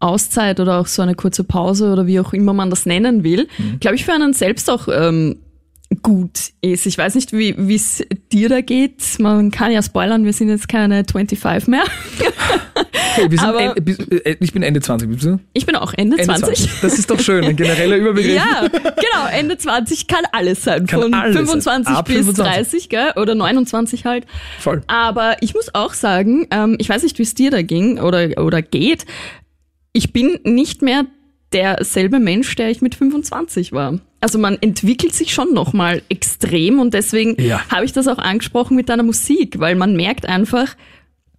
Auszeit 0.00 0.58
oder 0.58 0.80
auch 0.80 0.86
so 0.86 1.02
eine 1.02 1.14
kurze 1.14 1.44
Pause 1.44 1.92
oder 1.92 2.06
wie 2.06 2.20
auch 2.20 2.32
immer 2.32 2.54
man 2.54 2.70
das 2.70 2.86
nennen 2.86 3.24
will, 3.24 3.46
glaube 3.80 3.96
ich, 3.96 4.04
für 4.04 4.12
einen 4.12 4.32
selbst 4.32 4.70
auch 4.70 4.88
ähm, 4.90 5.36
gut 6.02 6.50
ist. 6.60 6.86
Ich 6.86 6.96
weiß 6.98 7.14
nicht, 7.14 7.32
wie 7.32 7.74
es 7.74 8.02
dir 8.32 8.48
da 8.48 8.60
geht. 8.60 9.02
Man 9.18 9.50
kann 9.50 9.72
ja 9.72 9.82
spoilern, 9.82 10.24
wir 10.24 10.32
sind 10.32 10.48
jetzt 10.48 10.68
keine 10.68 11.04
25 11.10 11.68
mehr. 11.68 11.84
Okay, 13.16 13.30
wir 13.30 13.38
sind 13.38 13.48
Aber- 13.48 13.76
Ende, 13.76 13.92
äh, 14.24 14.36
ich 14.40 14.52
bin 14.52 14.62
Ende 14.62 14.80
20, 14.80 15.08
bist 15.08 15.24
du? 15.24 15.38
Ich 15.52 15.66
bin 15.66 15.76
auch 15.76 15.92
Ende, 15.94 16.18
Ende 16.18 16.34
20. 16.34 16.68
Das 16.82 16.98
ist 16.98 17.10
doch 17.10 17.20
schön, 17.20 17.44
ein 17.44 17.56
genereller 17.56 17.96
Überbegriff. 17.96 18.34
Ja, 18.34 18.66
genau. 18.68 19.26
Ende 19.32 19.56
20 19.56 20.06
kann 20.08 20.24
alles 20.32 20.62
sein. 20.64 20.86
Kann 20.86 21.02
Von 21.02 21.14
alles 21.14 21.34
sein. 21.36 21.46
25 21.46 21.94
Ab 21.94 22.06
bis 22.06 22.16
25. 22.16 22.54
30, 22.54 22.88
gell? 22.88 23.12
Oder 23.16 23.34
29 23.34 24.04
halt. 24.04 24.26
Voll. 24.58 24.82
Aber 24.88 25.36
ich 25.40 25.54
muss 25.54 25.74
auch 25.74 25.94
sagen, 25.94 26.46
ähm, 26.50 26.76
ich 26.78 26.88
weiß 26.88 27.02
nicht, 27.04 27.18
wie 27.18 27.22
es 27.22 27.34
dir 27.34 27.50
da 27.50 27.62
ging 27.62 28.00
oder, 28.00 28.42
oder 28.42 28.62
geht. 28.62 29.04
Ich 29.92 30.12
bin 30.12 30.38
nicht 30.44 30.82
mehr 30.82 31.04
derselbe 31.52 32.18
Mensch, 32.18 32.56
der 32.56 32.70
ich 32.70 32.82
mit 32.82 32.96
25 32.96 33.72
war. 33.72 34.00
Also 34.24 34.38
man 34.38 34.56
entwickelt 34.62 35.14
sich 35.14 35.34
schon 35.34 35.52
nochmal 35.52 36.00
extrem 36.08 36.80
und 36.80 36.94
deswegen 36.94 37.38
Ja. 37.38 37.60
habe 37.68 37.84
ich 37.84 37.92
das 37.92 38.08
auch 38.08 38.16
angesprochen 38.16 38.74
mit 38.74 38.88
deiner 38.88 39.02
Musik, 39.02 39.58
weil 39.60 39.74
man 39.76 39.94
merkt 39.96 40.24
einfach, 40.24 40.76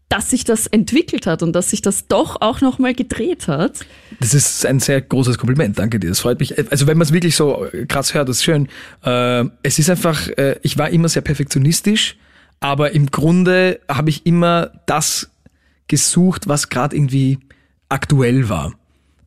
dass 0.08 0.30
sich 0.30 0.44
das 0.44 0.68
entwickelt 0.68 1.25
hat 1.25 1.42
und 1.42 1.54
dass 1.54 1.72
sich 1.72 1.82
das 1.82 2.08
doch 2.08 2.42
auch 2.42 2.62
nochmal 2.62 2.94
gedreht 2.94 3.48
hat. 3.48 3.88
Das 4.20 4.36
ist 4.36 4.68
ein 4.68 4.80
sehr 4.80 5.01
großes 5.01 5.39
Kompliment, 5.39 5.80
danke 5.80 6.00
dir. 6.00 6.10
Das 6.10 6.20
freut 6.20 6.39
mich. 6.39 6.60
Also 6.72 6.86
wenn 6.86 6.96
man 7.00 7.08
es 7.08 7.12
wirklich 7.12 7.36
so 7.36 7.65
äh, 7.65 7.88
krass 7.88 8.13
hört, 8.13 8.30
das 8.30 8.38
ist 8.38 8.44
schön. 8.44 8.68
Äh, 9.04 9.46
es 9.63 9.80
ist 9.80 9.89
einfach, 9.89 10.27
äh, 10.38 10.60
ich 10.62 10.77
war 10.77 10.92
immer 10.92 11.10
sehr 11.10 11.24
perfektionistisch, 11.24 12.18
aber 12.60 12.92
im 12.92 13.08
Grunde 13.10 13.80
habe 13.89 14.12
ich 14.12 14.27
immer 14.27 14.70
das 14.86 15.32
gesucht, 15.88 16.48
was 16.48 16.70
gerade 16.70 16.96
irgendwie 16.96 17.39
aktuell 17.89 18.48
war. 18.48 18.74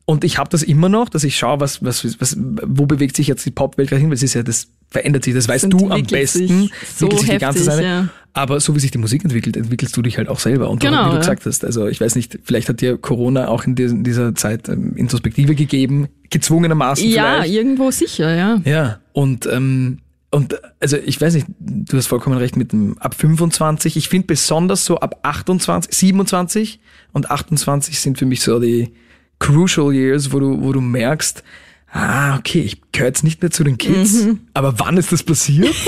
Und 0.09 0.23
ich 0.23 0.39
habe 0.39 0.49
das 0.49 0.63
immer 0.63 0.89
noch, 0.89 1.07
dass 1.09 1.23
ich 1.23 1.37
schaue, 1.37 1.59
was, 1.59 1.83
was, 1.83 2.19
was, 2.19 2.35
wo 2.39 2.87
bewegt 2.87 3.15
sich 3.15 3.27
jetzt 3.27 3.45
die 3.45 3.51
Popwelt 3.51 3.89
gerade 3.89 3.99
hin, 4.01 4.09
weil 4.09 4.15
es 4.15 4.23
ist 4.23 4.33
ja, 4.33 4.41
das 4.41 4.69
verändert 4.89 5.23
sich, 5.23 5.35
das 5.35 5.47
weißt 5.47 5.65
Und 5.65 5.69
du 5.69 5.91
am 5.91 6.01
besten, 6.01 6.71
so 6.97 7.05
entwickelt 7.05 7.19
sich 7.19 7.29
die 7.29 7.37
ganze 7.37 7.59
heftig, 7.59 7.75
Zeit. 7.75 7.83
ja. 7.83 8.09
Aber 8.33 8.59
so 8.59 8.75
wie 8.75 8.79
sich 8.79 8.89
die 8.89 8.97
Musik 8.97 9.23
entwickelt, 9.23 9.55
entwickelst 9.55 9.95
du 9.95 10.01
dich 10.01 10.17
halt 10.17 10.27
auch 10.27 10.39
selber. 10.39 10.71
Und 10.71 10.79
Genau, 10.79 11.01
wie 11.05 11.09
du 11.09 11.13
ja. 11.13 11.19
gesagt 11.19 11.45
hast, 11.45 11.63
also 11.63 11.85
ich 11.87 12.01
weiß 12.01 12.15
nicht, 12.15 12.39
vielleicht 12.43 12.69
hat 12.69 12.81
dir 12.81 12.97
Corona 12.97 13.49
auch 13.49 13.65
in 13.65 13.75
dieser, 13.75 13.93
in 13.93 14.03
dieser 14.03 14.33
Zeit 14.33 14.67
ähm, 14.67 14.95
Introspektive 14.95 15.53
gegeben, 15.53 16.07
gezwungenermaßen 16.31 17.07
Ja, 17.07 17.33
vielleicht. 17.35 17.53
irgendwo 17.53 17.91
sicher, 17.91 18.33
ja. 18.35 18.61
Ja, 18.65 18.99
und, 19.13 19.45
ähm, 19.45 19.99
und 20.31 20.59
also 20.79 20.97
ich 20.97 21.21
weiß 21.21 21.35
nicht, 21.35 21.45
du 21.59 21.95
hast 21.97 22.07
vollkommen 22.07 22.37
recht 22.39 22.57
mit 22.57 22.71
dem 22.71 22.97
ab 22.97 23.13
25. 23.13 23.95
Ich 23.95 24.09
finde 24.09 24.25
besonders 24.25 24.85
so 24.85 24.99
ab 25.01 25.19
28, 25.21 25.95
27 25.95 26.79
und 27.13 27.29
28 27.29 27.99
sind 27.99 28.17
für 28.17 28.25
mich 28.25 28.41
so 28.41 28.59
die 28.59 28.91
crucial 29.39 29.93
years, 29.93 30.31
wo 30.31 30.39
du, 30.39 30.61
wo 30.61 30.71
du 30.73 30.81
merkst, 30.81 31.43
ah, 31.91 32.37
okay, 32.37 32.61
ich 32.61 32.81
gehöre 32.91 33.07
jetzt 33.07 33.23
nicht 33.23 33.41
mehr 33.41 33.51
zu 33.51 33.63
den 33.63 33.77
Kids, 33.77 34.25
aber 34.53 34.79
wann 34.79 34.97
ist 34.97 35.11
das 35.11 35.23
passiert? 35.23 35.73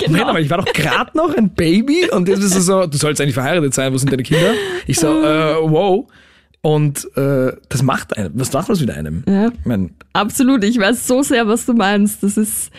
Ja, 0.00 0.06
Moment, 0.10 0.28
aber 0.28 0.40
ich 0.40 0.48
war 0.48 0.58
doch 0.58 0.72
gerade 0.72 1.16
noch 1.16 1.34
ein 1.36 1.50
Baby 1.50 2.08
und 2.12 2.28
jetzt 2.28 2.40
bist 2.40 2.54
du 2.54 2.60
so, 2.60 2.86
du 2.86 2.96
sollst 2.96 3.20
eigentlich 3.20 3.34
verheiratet 3.34 3.74
sein, 3.74 3.92
wo 3.92 3.98
sind 3.98 4.12
deine 4.12 4.22
Kinder? 4.22 4.52
Ich 4.86 5.00
so, 5.00 5.08
äh, 5.24 5.56
wow. 5.60 6.06
Und 6.60 7.04
äh, 7.16 7.52
das 7.68 7.82
macht 7.82 8.16
einem, 8.16 8.30
was 8.34 8.52
macht 8.52 8.68
das 8.68 8.80
mit 8.80 8.90
einem? 8.90 9.24
Ja. 9.26 9.48
Ich 9.48 9.64
mein, 9.64 9.90
Absolut, 10.12 10.62
ich 10.62 10.78
weiß 10.78 11.04
so 11.06 11.24
sehr, 11.24 11.48
was 11.48 11.66
du 11.66 11.72
meinst. 11.72 12.22
Das 12.22 12.36
ist 12.36 12.70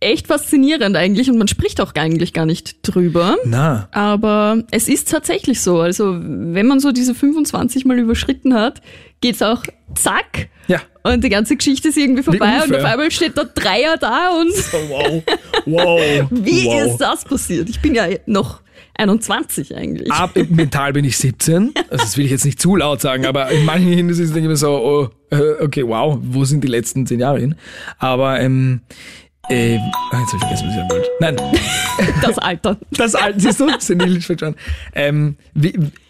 echt 0.00 0.26
faszinierend 0.26 0.96
eigentlich 0.96 1.30
und 1.30 1.38
man 1.38 1.48
spricht 1.48 1.80
auch 1.80 1.94
eigentlich 1.94 2.32
gar 2.32 2.46
nicht 2.46 2.76
drüber. 2.82 3.36
na, 3.44 3.88
Aber 3.92 4.62
es 4.70 4.88
ist 4.88 5.10
tatsächlich 5.10 5.60
so. 5.60 5.80
Also 5.80 6.16
wenn 6.20 6.66
man 6.66 6.80
so 6.80 6.92
diese 6.92 7.14
25 7.14 7.84
mal 7.84 7.98
überschritten 7.98 8.54
hat, 8.54 8.80
geht's 9.20 9.42
auch 9.42 9.62
zack 9.94 10.48
ja. 10.66 10.80
und 11.02 11.24
die 11.24 11.28
ganze 11.28 11.56
Geschichte 11.56 11.88
ist 11.88 11.96
irgendwie 11.96 12.22
vorbei 12.22 12.62
und 12.64 12.74
auf 12.74 12.84
einmal 12.84 13.10
steht 13.10 13.36
der 13.36 13.44
Dreier 13.44 13.96
da 13.96 14.30
und 14.38 14.52
Oh, 14.72 14.88
wow, 14.88 15.22
wow. 15.66 16.26
wie 16.30 16.66
wow. 16.66 16.86
ist 16.86 16.98
das 16.98 17.24
passiert? 17.24 17.68
Ich 17.68 17.80
bin 17.80 17.94
ja 17.94 18.06
noch 18.26 18.60
21 18.94 19.76
eigentlich. 19.76 20.10
Ab, 20.10 20.32
mental 20.50 20.92
bin 20.92 21.04
ich 21.04 21.16
17. 21.16 21.72
Also 21.88 22.04
das 22.04 22.16
will 22.16 22.24
ich 22.24 22.32
jetzt 22.32 22.44
nicht 22.44 22.60
zu 22.60 22.76
laut 22.76 23.00
sagen, 23.00 23.26
aber 23.26 23.48
in 23.50 23.64
manchen 23.64 23.92
Hinsichten 23.92 24.24
ist 24.24 24.30
es 24.30 24.36
immer 24.36 24.56
so, 24.56 24.70
oh, 24.70 25.34
äh, 25.34 25.62
okay, 25.62 25.86
wow, 25.86 26.18
wo 26.20 26.44
sind 26.44 26.64
die 26.64 26.68
letzten 26.68 27.06
zehn 27.06 27.20
Jahre 27.20 27.38
hin? 27.38 27.54
Aber, 27.98 28.40
ähm, 28.40 28.80
äh, 29.48 29.78
ah, 30.12 30.20
jetzt 30.20 30.32
habe 30.32 30.36
ich 30.36 30.40
vergessen, 30.40 30.66
was 30.66 30.74
ich 30.74 30.76
sagen 30.76 30.90
wollte. 30.90 31.08
Nein, 31.20 31.36
Das 32.22 32.38
Alter. 32.38 32.78
das 32.90 33.14
alte, 33.14 33.40
siehst 33.40 33.60
du, 33.60 33.68
senil. 33.78 34.20
Ähm, 34.94 35.36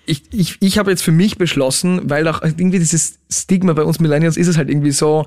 ich 0.07 0.23
ich, 0.33 0.57
ich 0.61 0.79
habe 0.79 0.91
jetzt 0.91 1.03
für 1.03 1.13
mich 1.13 1.39
beschlossen, 1.39 2.09
weil 2.11 2.27
auch 2.29 2.43
irgendwie 2.43 2.79
dieses 2.79 3.19
Stigma 3.31 3.73
bei 3.75 3.83
uns 3.85 4.01
Millennials 4.01 4.37
ist 4.37 4.49
es 4.49 4.57
halt 4.57 4.69
irgendwie 4.69 4.91
so, 4.91 5.27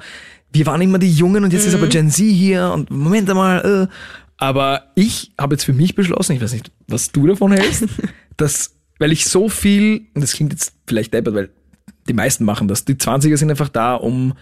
wir 0.51 0.65
waren 0.65 0.82
immer 0.82 1.00
die 1.00 1.12
Jungen 1.12 1.44
und 1.44 1.53
jetzt 1.53 1.65
ist 1.65 1.75
aber 1.75 1.88
Gen 1.88 2.10
Z 2.10 2.25
hier 2.25 2.72
und 2.74 2.89
Moment 2.89 3.30
einmal, 3.30 3.88
äh. 3.89 3.96
aber 4.38 4.91
ich 4.96 5.32
habe 5.39 5.56
jetzt 5.56 5.63
für 5.63 5.74
mich 5.74 5.96
beschlossen, 5.96 6.34
ich 6.34 6.41
weiß 6.41 6.53
nicht, 6.53 6.72
was 6.88 7.12
du 7.12 7.27
davon 7.27 7.51
hältst, 7.51 7.86
dass, 8.38 8.75
weil 9.00 9.12
ich 9.12 9.25
so 9.25 9.50
viel, 9.50 10.08
und 10.13 10.22
das 10.22 10.34
klingt 10.34 10.51
jetzt 10.51 10.74
vielleicht 10.88 11.13
deppert, 11.13 11.36
weil 11.36 11.50
die 12.08 12.13
meisten 12.13 12.44
machen 12.44 12.68
das, 12.68 12.84
die 12.84 12.96
20er 12.96 13.38
sind 13.38 13.50
einfach 13.50 13.70
da, 13.70 13.96
um 13.96 14.34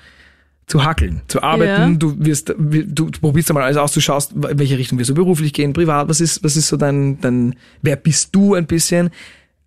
zu 0.70 0.86
hackeln, 0.86 1.22
zu 1.28 1.42
arbeiten. 1.42 1.94
Ja. 1.94 1.98
Du 1.98 2.16
wirst, 2.20 2.54
du, 2.56 3.10
probierst 3.10 3.50
einmal 3.50 3.64
alles 3.64 3.78
aus, 3.78 3.92
du 3.92 4.00
schaust, 4.02 4.34
in 4.34 4.60
welche 4.60 4.78
Richtung 4.78 5.00
wirst 5.00 5.10
du 5.10 5.16
beruflich 5.16 5.52
gehen, 5.52 5.74
privat, 5.74 6.08
was 6.08 6.22
ist, 6.22 6.44
was 6.44 6.56
ist 6.56 6.68
so 6.68 6.78
dein, 6.78 7.20
dein, 7.20 7.56
wer 7.82 7.96
bist 7.96 8.36
du 8.36 8.54
ein 8.54 8.68
bisschen? 8.68 9.10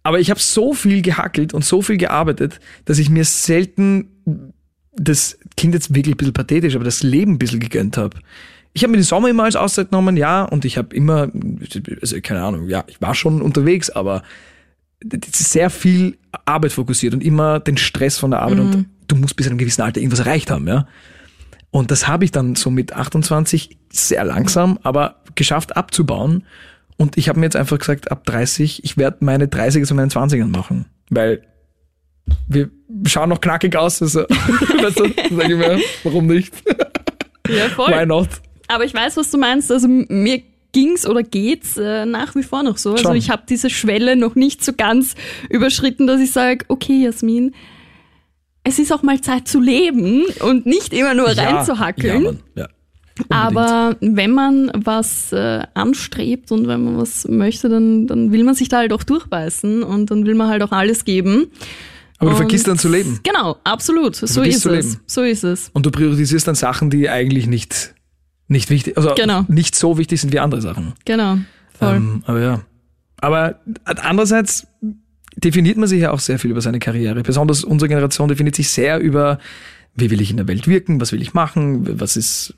Aber 0.04 0.20
ich 0.20 0.30
habe 0.30 0.38
so 0.38 0.74
viel 0.74 1.02
gehackelt 1.02 1.54
und 1.54 1.64
so 1.64 1.82
viel 1.82 1.96
gearbeitet, 1.96 2.60
dass 2.84 3.00
ich 3.00 3.10
mir 3.10 3.24
selten, 3.24 4.10
das 4.94 5.38
klingt 5.56 5.74
jetzt 5.74 5.92
wirklich 5.92 6.14
ein 6.14 6.18
bisschen 6.18 6.34
pathetisch, 6.34 6.76
aber 6.76 6.84
das 6.84 7.02
Leben 7.02 7.32
ein 7.32 7.38
bisschen 7.38 7.60
gegönnt 7.60 7.96
habe. 7.96 8.16
Ich 8.72 8.84
habe 8.84 8.92
mir 8.92 8.98
den 8.98 9.04
Sommer 9.04 9.28
immer 9.28 9.44
als 9.44 9.56
Auszeit 9.56 9.90
genommen, 9.90 10.16
ja, 10.16 10.44
und 10.44 10.64
ich 10.64 10.78
habe 10.78 10.94
immer, 10.94 11.30
also 12.00 12.16
keine 12.22 12.42
Ahnung, 12.42 12.68
ja, 12.68 12.84
ich 12.86 13.00
war 13.02 13.16
schon 13.16 13.42
unterwegs, 13.42 13.90
aber 13.90 14.22
sehr 15.34 15.68
viel 15.68 16.16
Arbeit 16.44 16.72
fokussiert 16.72 17.12
und 17.12 17.24
immer 17.24 17.58
den 17.58 17.76
Stress 17.76 18.18
von 18.18 18.30
der 18.30 18.40
Arbeit 18.40 18.60
und 18.60 18.86
du 19.08 19.16
musst 19.16 19.36
bis 19.36 19.46
zu 19.46 19.50
einem 19.50 19.58
gewissen 19.58 19.82
Alter 19.82 20.00
irgendwas 20.00 20.20
erreicht 20.20 20.50
haben, 20.50 20.66
ja. 20.66 20.86
Und 21.70 21.90
das 21.90 22.06
habe 22.06 22.24
ich 22.24 22.30
dann 22.30 22.54
so 22.54 22.70
mit 22.70 22.92
28 22.92 23.78
sehr 23.90 24.24
langsam, 24.24 24.78
aber 24.82 25.22
geschafft 25.34 25.76
abzubauen. 25.76 26.44
Und 26.98 27.16
ich 27.16 27.28
habe 27.28 27.40
mir 27.40 27.46
jetzt 27.46 27.56
einfach 27.56 27.78
gesagt, 27.78 28.10
ab 28.10 28.24
30, 28.26 28.84
ich 28.84 28.98
werde 28.98 29.18
meine 29.20 29.46
30er 29.46 29.84
zu 29.84 29.94
meinen 29.94 30.10
20ern 30.10 30.48
machen. 30.48 30.84
Weil 31.08 31.42
wir 32.46 32.70
schauen 33.06 33.30
noch 33.30 33.40
knackig 33.40 33.74
aus. 33.74 34.02
Also, 34.02 34.20
weißt 34.28 35.00
du, 35.00 35.08
sag 35.34 35.48
ich 35.48 35.56
mir, 35.56 35.80
warum 36.04 36.26
nicht? 36.26 36.52
Ja, 37.48 37.68
voll. 37.70 37.90
Why 37.90 38.06
not? 38.06 38.28
Aber 38.68 38.84
ich 38.84 38.94
weiß, 38.94 39.16
was 39.16 39.30
du 39.30 39.38
meinst. 39.38 39.72
Also 39.72 39.88
mir 39.88 40.42
ging's 40.72 41.06
oder 41.06 41.22
geht's 41.22 41.76
äh, 41.76 42.06
nach 42.06 42.34
wie 42.34 42.42
vor 42.42 42.62
noch 42.62 42.78
so. 42.78 42.92
Also 42.92 43.04
Schon. 43.04 43.16
ich 43.16 43.30
habe 43.30 43.42
diese 43.48 43.70
Schwelle 43.70 44.16
noch 44.16 44.34
nicht 44.34 44.64
so 44.64 44.72
ganz 44.72 45.14
überschritten, 45.48 46.06
dass 46.06 46.20
ich 46.20 46.32
sage, 46.32 46.64
okay, 46.68 47.04
Jasmin, 47.04 47.54
es 48.64 48.78
ist 48.78 48.92
auch 48.92 49.02
mal 49.02 49.20
Zeit 49.20 49.48
zu 49.48 49.60
leben 49.60 50.24
und 50.40 50.66
nicht 50.66 50.92
immer 50.92 51.14
nur 51.14 51.30
Ja, 51.32 51.42
reinzuhackeln. 51.50 52.22
Ja, 52.24 52.30
Mann, 52.30 52.38
ja. 52.54 52.68
Aber 53.28 53.96
wenn 54.00 54.30
man 54.30 54.70
was 54.74 55.32
äh, 55.32 55.62
anstrebt 55.74 56.50
und 56.50 56.66
wenn 56.66 56.82
man 56.84 56.96
was 56.98 57.28
möchte, 57.28 57.68
dann, 57.68 58.06
dann 58.06 58.32
will 58.32 58.42
man 58.42 58.54
sich 58.54 58.68
da 58.68 58.78
halt 58.78 58.92
auch 58.92 59.02
durchbeißen 59.02 59.82
und 59.82 60.10
dann 60.10 60.24
will 60.24 60.34
man 60.34 60.48
halt 60.48 60.62
auch 60.62 60.72
alles 60.72 61.04
geben. 61.04 61.48
Aber 62.18 62.30
du 62.30 62.36
Und- 62.36 62.36
vergisst 62.36 62.68
dann 62.68 62.78
zu 62.78 62.88
leben. 62.88 63.20
Genau, 63.22 63.56
absolut. 63.64 64.16
So 64.16 64.26
vergisst 64.26 64.64
ist 64.64 64.86
es. 64.86 64.98
So 65.06 65.22
ist 65.22 65.44
es. 65.44 65.70
Und 65.74 65.84
du 65.84 65.90
priorisierst 65.90 66.46
dann 66.48 66.54
Sachen, 66.54 66.88
die 66.88 67.10
eigentlich 67.10 67.46
nicht, 67.46 67.94
nicht 68.48 68.70
wichtig, 68.70 68.96
also 68.96 69.12
Genau. 69.14 69.44
nicht 69.48 69.74
so 69.74 69.98
wichtig 69.98 70.20
sind 70.20 70.32
wie 70.32 70.38
andere 70.38 70.62
Sachen. 70.62 70.94
Genau. 71.04 71.36
Voll. 71.78 71.96
Ähm, 71.96 72.22
aber 72.26 72.40
ja. 72.40 72.60
Aber 73.20 73.60
andererseits 73.84 74.66
definiert 75.36 75.76
man 75.76 75.88
sich 75.88 76.00
ja 76.00 76.10
auch 76.10 76.20
sehr 76.20 76.38
viel 76.38 76.50
über 76.50 76.60
seine 76.60 76.78
Karriere. 76.78 77.22
Besonders 77.22 77.64
unsere 77.64 77.88
Generation 77.88 78.28
definiert 78.28 78.56
sich 78.56 78.70
sehr 78.70 78.98
über, 78.98 79.38
wie 79.94 80.10
will 80.10 80.20
ich 80.20 80.30
in 80.30 80.36
der 80.36 80.48
Welt 80.48 80.66
wirken, 80.66 81.00
was 81.00 81.12
will 81.12 81.22
ich 81.22 81.34
machen, 81.34 82.00
was 82.00 82.16
ist, 82.16 82.54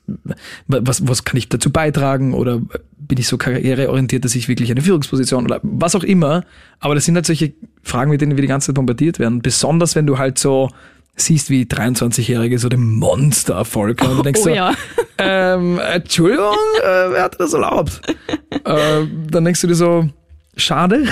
was, 0.66 1.06
was 1.06 1.24
kann 1.24 1.36
ich 1.36 1.48
dazu 1.48 1.70
beitragen 1.70 2.34
oder 2.34 2.60
bin 2.98 3.18
ich 3.18 3.28
so 3.28 3.36
karriereorientiert, 3.36 4.24
dass 4.24 4.34
ich 4.34 4.48
wirklich 4.48 4.70
eine 4.70 4.82
Führungsposition 4.82 5.44
oder 5.44 5.60
was 5.62 5.94
auch 5.94 6.04
immer. 6.04 6.44
Aber 6.80 6.94
das 6.94 7.04
sind 7.04 7.14
halt 7.16 7.26
solche 7.26 7.52
Fragen, 7.82 8.10
mit 8.10 8.20
denen 8.20 8.36
wir 8.36 8.42
die 8.42 8.48
ganze 8.48 8.68
Zeit 8.68 8.76
bombardiert 8.76 9.18
werden. 9.18 9.42
Besonders 9.42 9.94
wenn 9.94 10.06
du 10.06 10.18
halt 10.18 10.38
so 10.38 10.70
siehst, 11.16 11.50
wie 11.50 11.62
23-Jährige 11.62 12.58
so 12.58 12.68
den 12.68 12.82
Monster-Erfolg 12.98 14.02
haben. 14.02 14.12
Und 14.12 14.18
du 14.18 14.22
denkst 14.22 14.40
oh 14.40 14.44
so, 14.44 14.50
ja. 14.50 14.74
ähm, 15.18 15.78
Entschuldigung, 15.78 16.56
äh, 16.82 17.10
wer 17.10 17.22
hat 17.22 17.38
das 17.38 17.52
erlaubt? 17.52 18.00
äh, 18.64 19.06
dann 19.30 19.44
denkst 19.44 19.60
du 19.60 19.66
dir 19.68 19.76
so, 19.76 20.08
schade. 20.56 21.04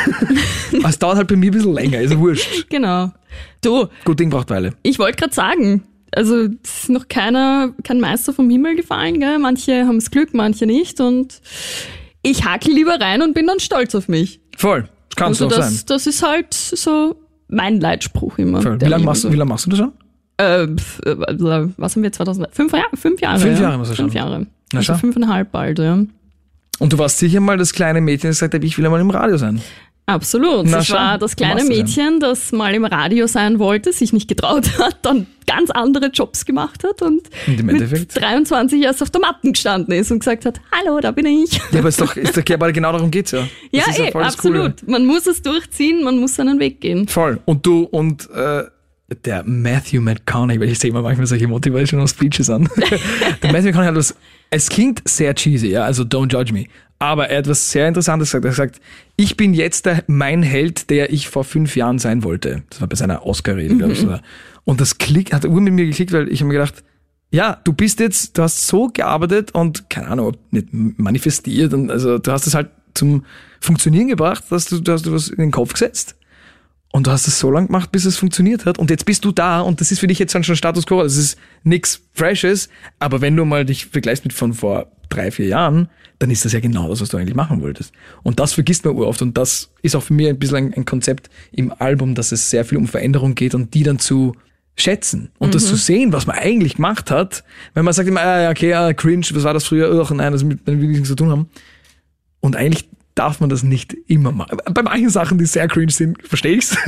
Aber 0.79 0.89
es 0.89 0.99
dauert 0.99 1.17
halt 1.17 1.29
bei 1.29 1.37
mir 1.37 1.51
ein 1.51 1.55
bisschen 1.55 1.75
länger, 1.75 2.01
ist 2.01 2.13
ja 2.13 2.19
wurscht. 2.19 2.69
Genau. 2.71 3.11
Du, 3.63 3.87
Gut 4.05 4.19
Ding 4.21 4.31
braucht 4.31 4.51
Weile. 4.51 4.75
ich 4.83 4.99
wollte 4.99 5.17
gerade 5.19 5.35
sagen, 5.35 5.85
also 6.15 6.49
es 6.63 6.83
ist 6.83 6.89
noch 6.91 7.09
keiner, 7.09 7.73
kein 7.85 8.01
Meister 8.01 8.33
vom 8.33 8.51
Himmel 8.51 8.77
gefallen, 8.77 9.21
gell? 9.21 9.39
Manche 9.39 9.87
haben 9.87 9.99
das 9.99 10.11
Glück, 10.11 10.35
manche 10.35 10.67
nicht. 10.67 11.01
Und 11.01 11.41
ich 12.23 12.45
hackel 12.45 12.75
lieber 12.75 13.01
rein 13.01 13.23
und 13.23 13.35
bin 13.35 13.47
dann 13.47 13.61
stolz 13.61 13.95
auf 13.95 14.09
mich. 14.09 14.41
Voll, 14.57 14.89
kann 15.17 15.29
Also 15.29 15.49
so 15.49 15.55
auch 15.55 15.59
das, 15.59 15.75
sein. 15.79 15.85
das 15.87 16.07
ist 16.07 16.23
halt 16.23 16.53
so 16.55 17.17
mein 17.49 17.81
Leitspruch 17.81 18.39
immer. 18.39 18.61
Voll. 18.63 18.81
Wie 18.81 18.85
lange 18.87 19.05
machst, 19.05 19.25
lang 19.25 19.49
machst 19.49 19.67
du 19.67 19.71
das 19.71 19.79
schon? 19.79 19.93
Äh, 20.39 20.63
äh, 20.65 21.69
was 21.77 21.95
haben 21.97 22.03
wir 22.03 22.13
2000? 22.13 22.49
Fünf 22.55 22.73
Jahre? 22.73 22.97
Fünf 22.97 23.21
Jahre. 23.21 23.39
Fünf 23.39 23.59
ja. 23.61 23.71
Jahre 23.71 23.83
er 23.89 23.95
Fünf. 23.97 24.15
Jahre. 24.15 24.47
Na 24.73 24.79
Also 24.79 24.93
schau. 24.93 24.99
fünfeinhalb 24.99 25.53
bald, 25.53 25.79
ja. 25.79 25.99
Und 26.79 26.93
du 26.93 26.99
warst 26.99 27.19
sicher 27.19 27.41
mal 27.41 27.57
das 27.59 27.73
kleine 27.73 28.01
Mädchen, 28.01 28.31
das 28.31 28.37
gesagt 28.39 28.55
hat, 28.55 28.65
ich 28.65 28.77
will 28.79 28.85
einmal 28.85 29.01
im 29.01 29.11
Radio 29.11 29.37
sein. 29.37 29.61
Absolut. 30.07 30.67
Na 30.67 30.81
ich 30.81 30.89
schau, 30.89 30.95
war 30.97 31.17
das 31.17 31.37
kleine 31.37 31.61
ja. 31.63 31.67
Mädchen, 31.67 32.19
das 32.19 32.51
mal 32.51 32.75
im 32.75 32.85
Radio 32.85 33.29
sein 33.29 33.61
wollte, 33.61 33.93
sich 33.93 34.13
nicht 34.13 34.27
getraut 34.29 34.67
hat, 34.79 34.99
dann 35.03 35.27
ganz 35.47 35.71
andere 35.71 36.07
Jobs 36.07 36.45
gemacht 36.45 36.83
hat 36.83 37.03
und, 37.03 37.23
Und 37.47 37.61
im 37.61 37.67
mit 37.67 37.77
Endeffekt? 37.77 38.21
23 38.21 38.83
erst 38.83 39.01
auf 39.03 39.11
der 39.11 39.21
Matten 39.21 39.53
gestanden 39.53 39.95
ist 39.95 40.11
und 40.11 40.19
gesagt 40.19 40.45
hat, 40.45 40.61
hallo, 40.73 40.99
da 41.01 41.13
bin 41.13 41.27
ich. 41.27 41.53
Ja, 41.53 41.79
aber 41.79 41.89
ist 41.89 42.01
doch, 42.01 42.17
ist 42.17 42.37
doch 42.37 42.43
aber 42.55 42.73
genau 42.73 42.91
darum 42.93 43.11
geht's 43.13 43.31
ja. 43.31 43.47
Ja, 43.71 43.85
Das 43.87 43.99
ist 43.99 44.05
eh, 44.09 44.11
voll 44.11 44.23
das 44.25 44.37
Coole. 44.39 44.65
absolut. 44.65 44.89
Man 44.89 45.07
muss 45.07 45.27
es 45.27 45.41
durchziehen, 45.41 46.03
man 46.03 46.19
muss 46.19 46.35
seinen 46.35 46.59
Weg 46.59 46.81
gehen. 46.81 47.07
Voll. 47.07 47.39
Und 47.45 47.65
du 47.65 47.85
und 47.85 48.29
äh, 48.31 48.65
der 49.15 49.45
Matthew 49.45 50.01
McConaughey, 50.01 50.61
weil 50.61 50.69
ich 50.69 50.79
sehe 50.79 50.91
immer 50.91 51.03
manchmal 51.03 51.27
solche 51.27 51.49
Motivational 51.49 52.09
Speeches 52.09 52.51
an. 52.51 52.69
der 53.43 53.53
Matthew 53.53 53.69
McConaughey 53.69 53.89
hat 53.89 53.97
was, 53.97 54.15
es 54.51 54.69
klingt 54.69 55.03
sehr 55.09 55.35
cheesy, 55.35 55.69
ja, 55.69 55.85
also 55.85 56.03
don't 56.03 56.33
judge 56.33 56.53
me. 56.53 56.67
Aber 56.99 57.29
er 57.29 57.39
hat 57.39 57.49
was 57.49 57.71
sehr 57.73 57.89
Interessantes 57.89 58.29
gesagt. 58.31 58.45
Er 58.45 58.51
hat 58.51 58.57
gesagt, 58.57 58.81
ich 59.17 59.37
bin 59.37 59.55
jetzt 59.55 59.87
der, 59.87 60.05
mein 60.07 60.43
Held, 60.43 60.89
der 60.89 61.13
ich 61.13 61.29
vor 61.29 61.43
fünf 61.43 61.75
Jahren 61.75 61.99
sein 61.99 62.23
wollte. 62.23 62.63
Das 62.71 62.81
war 62.81 62.89
bei 62.89 62.95
seiner 62.95 63.27
Oscar-Rede, 63.27 63.77
glaube 63.77 63.95
ich. 63.95 64.01
sogar. 64.01 64.23
Und 64.65 64.81
das 64.81 64.99
klick, 64.99 65.33
hat 65.33 65.45
ur 65.45 65.61
mit 65.61 65.73
mir 65.73 65.87
geklickt, 65.87 66.13
weil 66.13 66.29
ich 66.29 66.41
habe 66.41 66.49
mir 66.49 66.55
gedacht, 66.55 66.85
ja, 67.33 67.59
du 67.65 67.73
bist 67.73 67.99
jetzt, 67.99 68.39
du 68.39 68.43
hast 68.43 68.67
so 68.69 68.89
gearbeitet 68.89 69.53
und, 69.53 69.91
keine 69.91 70.09
Ahnung, 70.09 70.29
ob 70.29 70.39
nicht 70.53 70.69
manifestiert 70.71 71.73
und 71.73 71.91
also 71.91 72.19
du 72.19 72.31
hast 72.31 72.47
es 72.47 72.55
halt 72.55 72.69
zum 72.95 73.25
Funktionieren 73.59 74.09
gebracht, 74.09 74.45
dass 74.51 74.67
du, 74.67 74.81
du 74.81 74.93
hast 74.93 75.07
du 75.07 75.13
was 75.13 75.29
in 75.29 75.39
den 75.39 75.51
Kopf 75.51 75.73
gesetzt. 75.73 76.15
Und 76.93 77.07
du 77.07 77.11
hast 77.11 77.27
es 77.27 77.39
so 77.39 77.51
lange 77.51 77.69
gemacht, 77.69 77.91
bis 77.91 78.05
es 78.05 78.19
funktioniert 78.19 78.67
hat. 78.67 78.79
Und 78.79 78.91
jetzt 78.91 79.07
bist 79.07 79.25
du 79.25 79.33
da 79.33 79.63
und 79.63 79.81
das 79.81 79.91
ist 79.91 79.99
für 79.99 80.07
dich 80.07 80.19
jetzt 80.19 80.35
dann 80.35 80.45
schon 80.45 80.57
Status 80.57 80.87
Quo. 80.87 81.03
Das 81.03 81.17
ist 81.17 81.39
nix 81.65 82.03
Freshes. 82.13 82.69
Aber 82.99 83.23
wenn 83.23 83.35
du 83.35 83.47
mal 83.47 83.65
dich 83.65 83.87
vergleichst 83.87 84.25
mit 84.25 84.35
von 84.35 84.53
vor 84.53 84.93
drei, 85.09 85.31
vier 85.31 85.47
Jahren, 85.47 85.89
dann 86.19 86.31
ist 86.31 86.45
das 86.45 86.53
ja 86.53 86.61
genau 86.61 86.89
das, 86.89 87.01
was 87.01 87.09
du 87.09 87.17
eigentlich 87.17 87.35
machen 87.35 87.63
wolltest. 87.63 87.93
Und 88.23 88.39
das 88.39 88.53
vergisst 88.53 88.85
man 88.85 88.95
oft. 88.97 89.23
Und 89.23 89.39
das 89.39 89.71
ist 89.81 89.97
auch 89.97 90.03
für 90.03 90.13
mich 90.13 90.29
ein 90.29 90.39
bisschen 90.39 90.75
ein, 90.75 90.85
Konzept 90.85 91.31
im 91.51 91.73
Album, 91.79 92.15
dass 92.15 92.31
es 92.31 92.51
sehr 92.51 92.65
viel 92.67 92.77
um 92.77 92.87
Veränderung 92.87 93.35
geht 93.35 93.55
und 93.55 93.73
die 93.73 93.83
dann 93.85 93.99
zu 93.99 94.37
schätzen 94.77 95.31
und 95.39 95.55
das 95.55 95.67
zu 95.67 95.77
sehen, 95.77 96.13
was 96.13 96.27
man 96.27 96.37
eigentlich 96.37 96.77
gemacht 96.77 97.11
hat. 97.11 97.45
Wenn 97.75 97.85
man 97.85 97.93
sagt 97.93 98.09
immer, 98.09 98.21
ah, 98.21 98.43
ja, 98.43 98.51
okay, 98.51 98.73
ah, 98.75 98.93
cringe, 98.95 99.27
was 99.33 99.45
war 99.45 99.55
das 99.55 99.65
früher? 99.65 100.01
Ach, 100.03 100.11
nein, 100.11 100.33
das 100.33 100.45
mit, 100.45 100.67
will 100.67 100.77
nichts 100.77 101.09
zu 101.09 101.15
tun 101.15 101.31
haben. 101.31 101.51
Und 102.41 102.57
eigentlich 102.57 102.89
darf 103.15 103.41
man 103.41 103.51
das 103.51 103.63
nicht 103.63 103.95
immer 104.07 104.33
machen. 104.33 104.59
Bei 104.73 104.83
manchen 104.83 105.11
Sachen, 105.11 105.39
die 105.39 105.47
sehr 105.47 105.69
cringe 105.69 105.93
sind, 105.93 106.27
verstehe 106.27 106.57
ich's. 106.57 106.77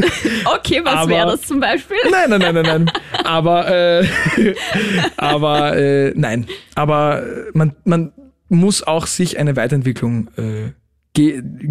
Okay, 0.56 0.80
was 0.84 1.08
wäre 1.08 1.26
das 1.26 1.42
zum 1.42 1.60
Beispiel? 1.60 1.96
Nein, 2.10 2.30
nein, 2.30 2.40
nein, 2.40 2.54
nein, 2.54 2.64
nein. 2.64 2.90
Aber, 3.24 3.68
äh, 3.68 4.06
aber 5.16 5.76
äh, 5.76 6.12
nein. 6.14 6.46
Aber 6.74 7.22
man, 7.52 7.74
man 7.84 8.12
muss 8.48 8.82
auch 8.82 9.06
sich 9.06 9.38
eine 9.38 9.56
Weiterentwicklung 9.56 10.28
äh, 10.36 10.72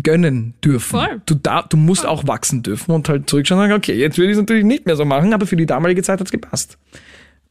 gönnen 0.02 0.54
dürfen. 0.64 1.00
Voll. 1.00 1.22
Du, 1.26 1.36
da, 1.36 1.64
du 1.64 1.78
musst 1.78 2.06
auch 2.06 2.28
wachsen 2.28 2.64
dürfen 2.64 2.92
und 2.92 3.10
halt 3.10 3.30
zurückschauen 3.30 3.62
und 3.62 3.68
sagen, 3.68 3.78
okay, 3.78 3.94
jetzt 3.94 4.18
will 4.18 4.26
ich 4.26 4.34
es 4.34 4.38
natürlich 4.38 4.64
nicht 4.64 4.86
mehr 4.86 4.96
so 4.96 5.06
machen, 5.06 5.34
aber 5.34 5.46
für 5.46 5.56
die 5.58 5.66
damalige 5.66 6.02
Zeit 6.04 6.20
hat's 6.20 6.32
gepasst. 6.32 6.78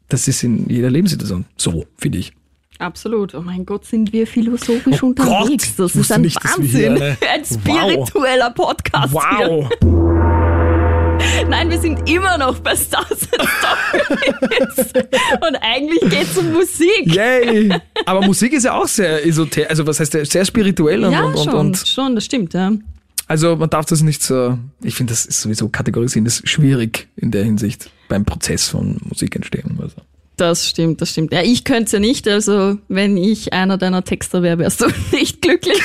Das 0.09 0.28
ist 0.28 0.42
in 0.42 0.68
jeder 0.68 0.90
Lebenssituation 0.90 1.44
so, 1.56 1.87
finde 1.97 2.18
ich. 2.18 2.32
Absolut. 2.79 3.35
Oh 3.35 3.43
mein 3.43 3.64
Gott, 3.64 3.85
sind 3.85 4.12
wir 4.12 4.26
philosophisch 4.26 5.02
Oh 5.02 5.07
unterwegs. 5.09 5.75
Gott, 5.76 5.87
das 5.87 5.97
ist 5.97 6.11
ein 6.12 6.23
nicht, 6.23 6.37
Wahnsinn. 6.45 6.97
eine- 6.97 7.17
ein 7.33 7.45
spiritueller 7.45 8.50
Podcast. 8.50 9.12
Wow! 9.12 9.69
Hier. 9.81 10.29
Nein, 11.49 11.71
wir 11.71 11.79
sind 11.79 12.09
immer 12.11 12.37
noch 12.38 12.59
bei 12.59 12.75
Stars 12.75 13.29
and 13.38 13.49
Stories. 13.49 14.93
Und 15.35 15.57
eigentlich 15.61 16.00
geht's 16.11 16.37
um 16.37 16.52
Musik. 16.52 17.05
Yay! 17.14 17.73
Aber 18.07 18.23
Musik 18.23 18.52
ist 18.52 18.64
ja 18.64 18.73
auch 18.75 18.88
sehr 18.88 19.25
esoterisch, 19.25 19.71
also 19.71 19.87
was 19.87 20.00
heißt 20.00 20.14
der, 20.14 20.25
sehr 20.26 20.45
spirituell 20.45 21.05
und, 21.05 21.12
Ja, 21.12 21.25
und, 21.25 21.35
und, 21.37 21.45
schon, 21.45 21.55
und 21.55 21.88
schon, 21.88 22.14
das 22.17 22.25
stimmt, 22.25 22.55
ja. 22.55 22.73
Also 23.29 23.55
man 23.55 23.71
darf 23.71 23.87
das 23.87 24.02
nicht 24.02 24.23
so, 24.23 24.59
ich 24.83 24.95
finde, 24.97 25.12
das 25.12 25.25
ist 25.25 25.41
sowieso 25.41 25.69
kategorisieren, 25.69 26.25
das 26.25 26.41
ist 26.41 26.49
schwierig 26.49 27.07
in 27.17 27.31
der 27.31 27.45
Hinsicht 27.45 27.88
beim 28.09 28.25
Prozess 28.25 28.69
von 28.69 28.99
Musikentstehung. 29.09 29.79
Also. 29.81 29.97
Das 30.37 30.67
stimmt, 30.69 31.01
das 31.01 31.11
stimmt. 31.11 31.33
Ja, 31.33 31.43
ich 31.43 31.65
könnte 31.65 31.93
ja 31.93 32.01
nicht, 32.01 32.27
also 32.27 32.79
wenn 32.89 33.17
ich 33.17 33.53
einer 33.53 33.77
deiner 33.77 34.03
Texter 34.03 34.43
wäre, 34.43 34.59
wärst 34.59 34.81
du 34.81 34.87
nicht 35.12 35.43
glücklich. 35.43 35.81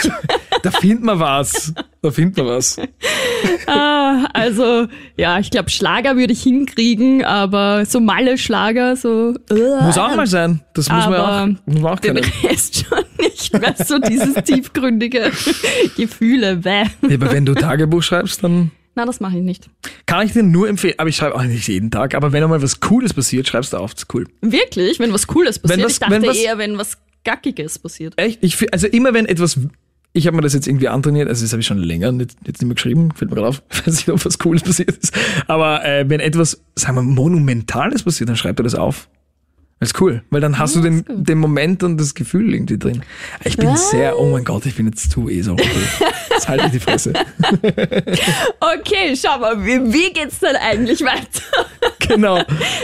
Da 0.64 0.72
findet 0.72 1.04
man 1.04 1.20
was. 1.20 1.74
Da 2.02 2.12
findet 2.12 2.38
man 2.38 2.48
was. 2.48 2.78
ah, 3.68 4.26
also, 4.34 4.88
ja, 5.18 5.38
ich 5.40 5.52
glaube, 5.52 5.70
Schlager 5.70 6.16
würde 6.16 6.32
ich 6.34 6.44
hinkriegen, 6.44 7.26
aber 7.26 7.86
so 7.86 8.00
Malle-Schlager, 8.00 8.96
so. 8.96 9.36
äh, 9.50 9.84
Muss 9.84 9.98
auch 9.98 10.16
mal 10.16 10.28
sein. 10.28 10.62
Das 10.74 10.90
muss 10.90 11.06
man 11.08 11.16
auch, 11.16 11.48
muss 11.66 11.82
man 11.82 11.94
auch 11.94 12.00
Den. 12.00 12.18
Rest 12.18 12.86
schon 12.90 13.04
nicht 13.20 13.52
mehr 13.54 13.76
so 13.78 14.00
dieses 14.00 14.34
tiefgründige 14.46 15.32
Gefühle. 15.98 16.58
Bäh. 16.58 16.86
Ja, 17.08 17.16
aber 17.16 17.32
wenn 17.32 17.46
du 17.46 17.54
Tagebuch 17.54 18.02
schreibst, 18.02 18.44
dann 18.44 18.72
Na, 18.98 19.06
das 19.06 19.20
mache 19.20 19.38
ich 19.38 19.44
nicht. 19.44 19.70
kann 20.08 20.26
ich 20.26 20.34
dir 20.34 20.42
nur 20.42 20.68
empfehlen. 20.68 20.96
Aber 20.98 21.08
ich 21.08 21.16
schreibe 21.16 21.36
auch 21.36 21.44
nicht 21.44 21.68
jeden 21.68 21.92
Tag. 21.92 22.16
Aber 22.16 22.32
wenn 22.32 22.42
einmal 22.44 22.64
was 22.64 22.80
Cooles 22.80 23.14
passiert, 23.14 23.48
schreibst 23.48 23.74
du 23.74 23.78
auf. 23.78 23.94
Das 23.94 24.04
ist 24.04 24.14
cool. 24.16 24.26
Wirklich? 24.42 25.00
Wenn 25.00 25.14
was 25.14 25.28
Cooles 25.28 25.60
passiert? 25.60 25.86
Was- 25.86 25.92
ich 25.94 26.00
dachte 26.00 26.14
wenn 26.16 26.26
was- 26.26 26.36
eher, 26.38 26.58
wenn 26.58 26.78
was 26.80 26.98
Gackiges 27.24 27.78
passiert. 27.78 28.14
Echt? 28.18 28.40
Ich, 28.42 28.74
also 28.74 28.88
immer 28.88 29.14
wenn 29.14 29.28
etwas, 29.28 29.60
ich 30.14 30.26
habe 30.26 30.36
mir 30.36 30.42
das 30.42 30.54
jetzt 30.56 30.66
irgendwie 30.68 30.88
antrainiert, 30.88 31.28
also 31.30 31.44
das 31.46 31.52
habe 31.52 31.62
ich 31.62 31.68
schon 31.68 31.78
länger 31.78 32.12
nicht, 32.12 32.32
jetzt 32.48 32.60
nicht 32.62 32.68
mehr 32.68 32.74
geschrieben, 32.74 33.12
fällt 33.14 33.30
mir 33.30 33.36
gerade 33.36 33.50
auf, 33.50 33.62
ich 33.72 33.80
weiß 33.88 33.94
nicht, 33.98 34.10
ob 34.10 34.26
was 34.26 34.40
Cooles 34.40 34.64
passiert 34.64 34.90
ist. 34.98 35.14
Aber 35.46 35.86
äh, 35.86 36.10
wenn 36.10 36.20
etwas, 36.20 36.60
sagen 36.76 36.96
wir, 36.98 37.04
Monumentales 37.04 38.02
passiert, 38.02 38.30
dann 38.30 38.36
schreib 38.38 38.58
dir 38.58 38.64
das 38.64 38.74
auf. 38.76 39.10
Das 39.80 39.90
ist 39.92 40.02
cool, 40.02 40.24
weil 40.32 40.42
dann 40.42 40.58
hast 40.58 40.76
Ja, 40.76 40.82
du 40.82 40.90
den, 40.90 41.06
den 41.24 41.38
Moment 41.38 41.84
und 41.84 41.98
das 42.00 42.16
Gefühl 42.16 42.52
irgendwie 42.54 42.80
drin. 42.80 43.04
Ich 43.44 43.58
bin 43.58 43.70
Was? 43.70 43.92
sehr, 43.92 44.18
oh 44.20 44.32
mein 44.32 44.44
Gott, 44.44 44.66
ich 44.66 44.76
bin 44.76 44.88
jetzt 44.88 45.12
zu 45.12 45.30
eh 45.30 45.42
so. 45.44 45.56
Jetzt 46.32 46.48
halte 46.50 46.66
ich 46.68 46.72
die 46.72 46.80
Fresse. 46.80 47.14
Okay, 48.60 49.16
schau 49.16 49.40
mal, 49.40 49.64
wie, 49.66 49.80
wie 49.94 50.14
geht's 50.14 50.40
denn 50.40 50.56
eigentlich 50.56 51.02
weiter? 51.02 51.42
genau. 52.08 52.42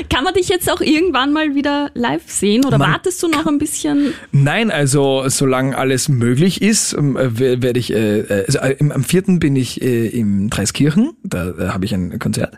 Kann 0.09 0.23
man 0.23 0.33
dich 0.33 0.49
jetzt 0.49 0.69
auch 0.71 0.81
irgendwann 0.81 1.33
mal 1.33 1.55
wieder 1.55 1.89
live 1.93 2.23
sehen 2.27 2.65
oder 2.65 2.77
Man 2.77 2.91
wartest 2.91 3.21
du 3.23 3.27
noch 3.27 3.45
ein 3.47 3.57
bisschen? 3.57 4.13
Nein, 4.31 4.71
also 4.71 5.23
solange 5.27 5.77
alles 5.77 6.09
möglich 6.09 6.61
ist, 6.61 6.93
ähm, 6.93 7.17
äh, 7.17 7.39
wer- 7.39 7.61
werde 7.61 7.79
ich, 7.79 7.91
äh, 7.93 8.19
äh, 8.19 8.45
also 8.45 8.59
äh, 8.59 8.75
am 8.79 9.03
vierten 9.03 9.39
bin 9.39 9.55
ich 9.55 9.81
äh, 9.81 10.07
im 10.07 10.49
Dreiskirchen, 10.49 11.13
da 11.23 11.53
habe 11.73 11.85
ich 11.85 11.93
ein 11.93 12.17
Konzert 12.19 12.57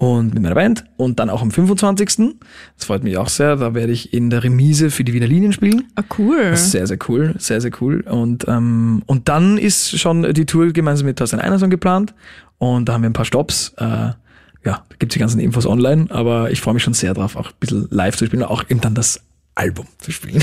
und 0.00 0.32
mit 0.32 0.42
meiner 0.42 0.54
Band 0.54 0.86
und 0.96 1.20
dann 1.20 1.28
auch 1.28 1.42
am 1.42 1.50
25. 1.50 2.34
Das 2.74 2.86
freut 2.86 3.04
mich 3.04 3.18
auch 3.18 3.28
sehr, 3.28 3.56
da 3.56 3.74
werde 3.74 3.92
ich 3.92 4.14
in 4.14 4.30
der 4.30 4.42
Remise 4.42 4.90
für 4.90 5.04
die 5.04 5.12
Wiener 5.12 5.26
Linien 5.26 5.52
spielen. 5.52 5.88
Ah, 5.94 6.02
cool. 6.18 6.42
Das 6.50 6.62
ist 6.62 6.70
sehr, 6.70 6.86
sehr 6.86 6.96
cool, 7.06 7.34
sehr, 7.36 7.60
sehr 7.60 7.70
cool. 7.82 8.00
Und, 8.08 8.48
ähm, 8.48 9.02
und 9.04 9.28
dann 9.28 9.58
ist 9.58 10.00
schon 10.00 10.32
die 10.32 10.46
Tour 10.46 10.72
gemeinsam 10.72 11.04
mit 11.04 11.18
Thorstein 11.18 11.40
Einerson 11.40 11.68
geplant 11.68 12.14
und 12.56 12.88
da 12.88 12.94
haben 12.94 13.02
wir 13.02 13.10
ein 13.10 13.12
paar 13.12 13.26
Stops. 13.26 13.74
Äh, 13.76 13.84
ja, 13.84 14.16
da 14.64 14.96
gibt's 14.98 15.12
die 15.12 15.18
ganzen 15.18 15.38
Infos 15.38 15.66
online, 15.66 16.06
aber 16.08 16.50
ich 16.50 16.62
freue 16.62 16.72
mich 16.72 16.82
schon 16.82 16.94
sehr 16.94 17.12
drauf, 17.12 17.36
auch 17.36 17.48
ein 17.48 17.54
bisschen 17.60 17.86
live 17.90 18.16
zu 18.16 18.24
spielen, 18.24 18.42
auch 18.42 18.64
eben 18.70 18.80
dann 18.80 18.94
das 18.94 19.20
Album 19.54 19.86
zu 19.98 20.12
spielen. 20.12 20.42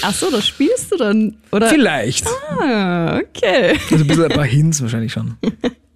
Ach 0.00 0.14
so, 0.14 0.30
das 0.30 0.46
spielst 0.46 0.90
du 0.90 0.96
dann? 0.96 1.36
Oder? 1.50 1.68
Vielleicht. 1.68 2.26
Ah, 2.58 3.18
okay. 3.18 3.76
Also 3.90 4.04
ein 4.04 4.06
bisschen 4.06 4.24
ein 4.24 4.30
paar 4.30 4.46
Hints 4.46 4.80
wahrscheinlich 4.80 5.12
schon. 5.12 5.34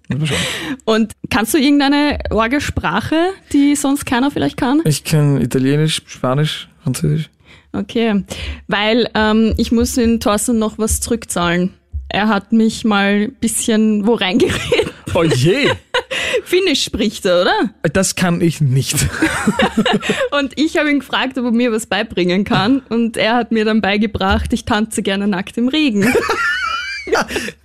Und 0.85 1.13
kannst 1.29 1.53
du 1.53 1.57
irgendeine 1.57 2.19
Orgelsprache, 2.29 3.31
die 3.51 3.75
sonst 3.75 4.05
keiner 4.05 4.31
vielleicht 4.31 4.57
kann? 4.57 4.81
Ich 4.85 5.03
kann 5.03 5.41
Italienisch, 5.41 6.01
Spanisch, 6.05 6.69
Französisch. 6.83 7.29
Okay, 7.73 8.23
weil 8.67 9.09
ähm, 9.13 9.53
ich 9.57 9.71
muss 9.71 9.97
in 9.97 10.19
Thorsten 10.19 10.57
noch 10.57 10.77
was 10.77 11.01
zurückzahlen. 11.01 11.73
Er 12.09 12.29
hat 12.29 12.53
mich 12.53 12.85
mal 12.85 13.23
ein 13.23 13.33
bisschen 13.33 14.07
wo 14.07 14.13
reingeredet. 14.13 14.93
Oh 15.13 15.23
je, 15.23 15.69
Finnisch 16.43 16.83
spricht 16.83 17.25
er, 17.25 17.41
oder? 17.41 17.69
das 17.91 18.15
kann 18.15 18.41
ich 18.41 18.61
nicht. 18.61 18.95
Und 20.31 20.53
ich 20.55 20.77
habe 20.77 20.89
ihn 20.89 20.99
gefragt, 20.99 21.37
ob 21.37 21.45
er 21.45 21.51
mir 21.51 21.71
was 21.71 21.87
beibringen 21.87 22.43
kann. 22.43 22.81
Und 22.89 23.17
er 23.17 23.35
hat 23.35 23.51
mir 23.51 23.65
dann 23.65 23.81
beigebracht, 23.81 24.53
ich 24.53 24.65
tanze 24.65 25.01
gerne 25.01 25.27
nackt 25.27 25.57
im 25.57 25.67
Regen. 25.67 26.03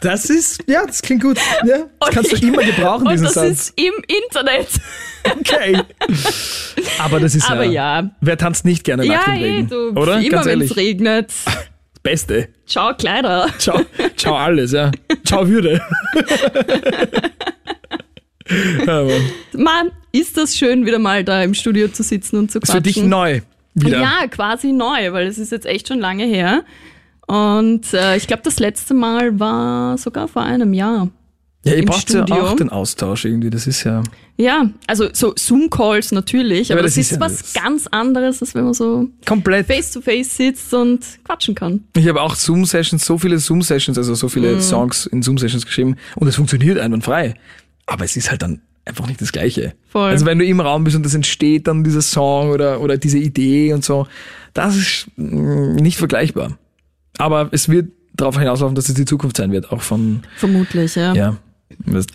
Das 0.01 0.31
ist, 0.31 0.63
ja, 0.67 0.85
das 0.87 1.03
klingt 1.03 1.23
gut. 1.23 1.39
Ja, 1.65 1.79
das 2.01 2.11
kannst 2.11 2.33
du 2.33 2.37
Und 2.37 2.43
immer 2.43 2.63
gebrauchen, 2.63 3.07
Und 3.07 3.13
diesen 3.13 3.25
das 3.25 3.35
Satz. 3.35 3.51
ist 3.69 3.81
im 3.81 3.93
Internet. 4.25 4.69
Okay. 5.41 5.81
Aber 6.99 7.21
das 7.21 7.35
ist 7.35 7.49
Aber 7.51 7.65
ja, 7.65 8.01
ja. 8.01 8.11
Wer 8.21 8.39
tanzt 8.39 8.65
nicht 8.65 8.85
gerne 8.85 9.05
Ja, 9.07 9.23
im 9.27 9.35
eh, 9.35 9.45
Regen? 9.45 9.69
du. 9.69 9.91
Oder? 9.91 10.21
Immer 10.21 10.45
wenn 10.45 10.61
es 10.61 10.77
regnet. 10.77 11.31
Beste. 12.03 12.49
Ciao, 12.67 12.95
Kleider. 12.97 13.49
Ciao, 13.59 13.81
ciao 14.17 14.35
alles, 14.35 14.73
ja. 14.73 14.91
Ciao 15.25 15.47
Würde. 15.47 15.81
ja, 18.87 19.03
Mann. 19.05 19.31
Mann, 19.53 19.91
ist 20.11 20.37
das 20.37 20.57
schön, 20.57 20.85
wieder 20.85 20.99
mal 20.99 21.23
da 21.25 21.43
im 21.43 21.55
Studio 21.55 21.89
zu 21.89 22.03
sitzen 22.03 22.39
und 22.39 22.51
zu 22.51 22.59
quatschen. 22.61 22.75
für 22.75 22.83
dich 22.83 22.97
neu. 22.97 23.41
Wieder. 23.75 24.01
Ja, 24.01 24.27
quasi 24.29 24.73
neu, 24.73 25.13
weil 25.13 25.27
es 25.29 25.39
ist 25.39 25.53
jetzt 25.53 25.65
echt 25.67 25.89
schon 25.89 26.01
lange 26.01 26.25
her. 26.27 26.65
Und 27.27 27.93
äh, 27.95 28.17
ich 28.17 28.27
glaube, 28.27 28.43
das 28.45 28.59
letzte 28.59 28.95
Mal 28.95 29.39
war 29.39 29.97
sogar 29.99 30.29
vor 30.29 30.43
einem 30.43 30.73
Jahr. 30.75 31.09
ja 31.65 31.75
ihr 31.75 31.85
braucht 31.85 32.11
ja 32.13 32.23
Studio. 32.27 32.47
auch 32.47 32.57
den 32.57 32.69
Austausch 32.69 33.25
irgendwie. 33.25 33.51
Das 33.51 33.67
ist 33.67 33.85
ja. 33.85 34.03
Ja, 34.37 34.71
also 34.87 35.09
so 35.13 35.33
Zoom-Calls 35.37 36.11
natürlich, 36.13 36.69
Ja, 36.69 36.75
aber 36.77 36.83
das, 36.83 36.95
das 36.95 37.05
ist, 37.05 37.11
ja 37.13 37.21
was 37.21 37.39
das- 37.39 37.53
ganz 37.53 37.87
anderes, 37.87 38.41
als 38.43 38.55
wenn 38.55 38.65
man 38.65 38.75
so 38.75 39.09
Komplett. 39.27 39.67
face-to-face 39.67 40.37
sitzt 40.37 40.75
und 40.75 41.01
quatschen 41.25 41.55
kann. 41.55 41.85
Ich 41.97 42.09
habe 42.09 42.21
auch 42.21 42.35
Zoom-Sessions, 42.35 43.05
so 43.05 43.19
viele 43.19 43.39
Zoom-Sessions, 43.39 43.97
also 43.99 44.15
so 44.15 44.29
viele 44.29 44.61
Songs 44.61 45.07
in 45.07 45.23
Zoom-Sessions 45.23 45.65
geschrieben 45.67 45.97
und 46.17 46.27
es 46.29 46.37
funktioniert 46.37 46.79
einwandfrei. 46.79 47.35
Aber 47.87 48.05
es 48.05 48.17
ist 48.17 48.31
halt 48.31 48.43
dann 48.43 48.61
einfach 48.85 49.07
nicht 49.07 49.21
das 49.21 49.31
Gleiche. 49.33 49.75
Voll. 49.91 50.09
Also 50.11 50.27
wenn 50.27 50.39
du 50.39 50.45
im 50.45 50.61
Raum 50.61 50.83
bist 50.85 50.97
und 50.97 51.05
das 51.05 51.15
entsteht 51.15 51.69
dann 51.69 51.85
dieser 51.85 52.03
Song 52.03 52.51
oder, 52.51 52.81
oder 52.81 52.97
diese 52.97 53.19
Idee 53.19 53.73
und 53.75 53.85
so, 53.85 54.07
das 54.55 54.77
ist 54.77 55.07
mm, 55.17 55.77
nicht 55.77 55.99
vergleichbar. 55.99 56.59
Aber 57.19 57.49
es 57.53 57.69
wird 57.69 57.91
darauf 58.15 58.39
hinauslaufen, 58.39 58.75
dass 58.75 58.89
es 58.89 58.95
die 58.95 59.05
Zukunft 59.05 59.37
sein 59.37 59.53
wird, 59.53 59.73
auch 59.73 59.83
von, 59.83 60.23
Vermutlich, 60.37 60.95
ja. 60.95 61.15
ja, 61.15 61.37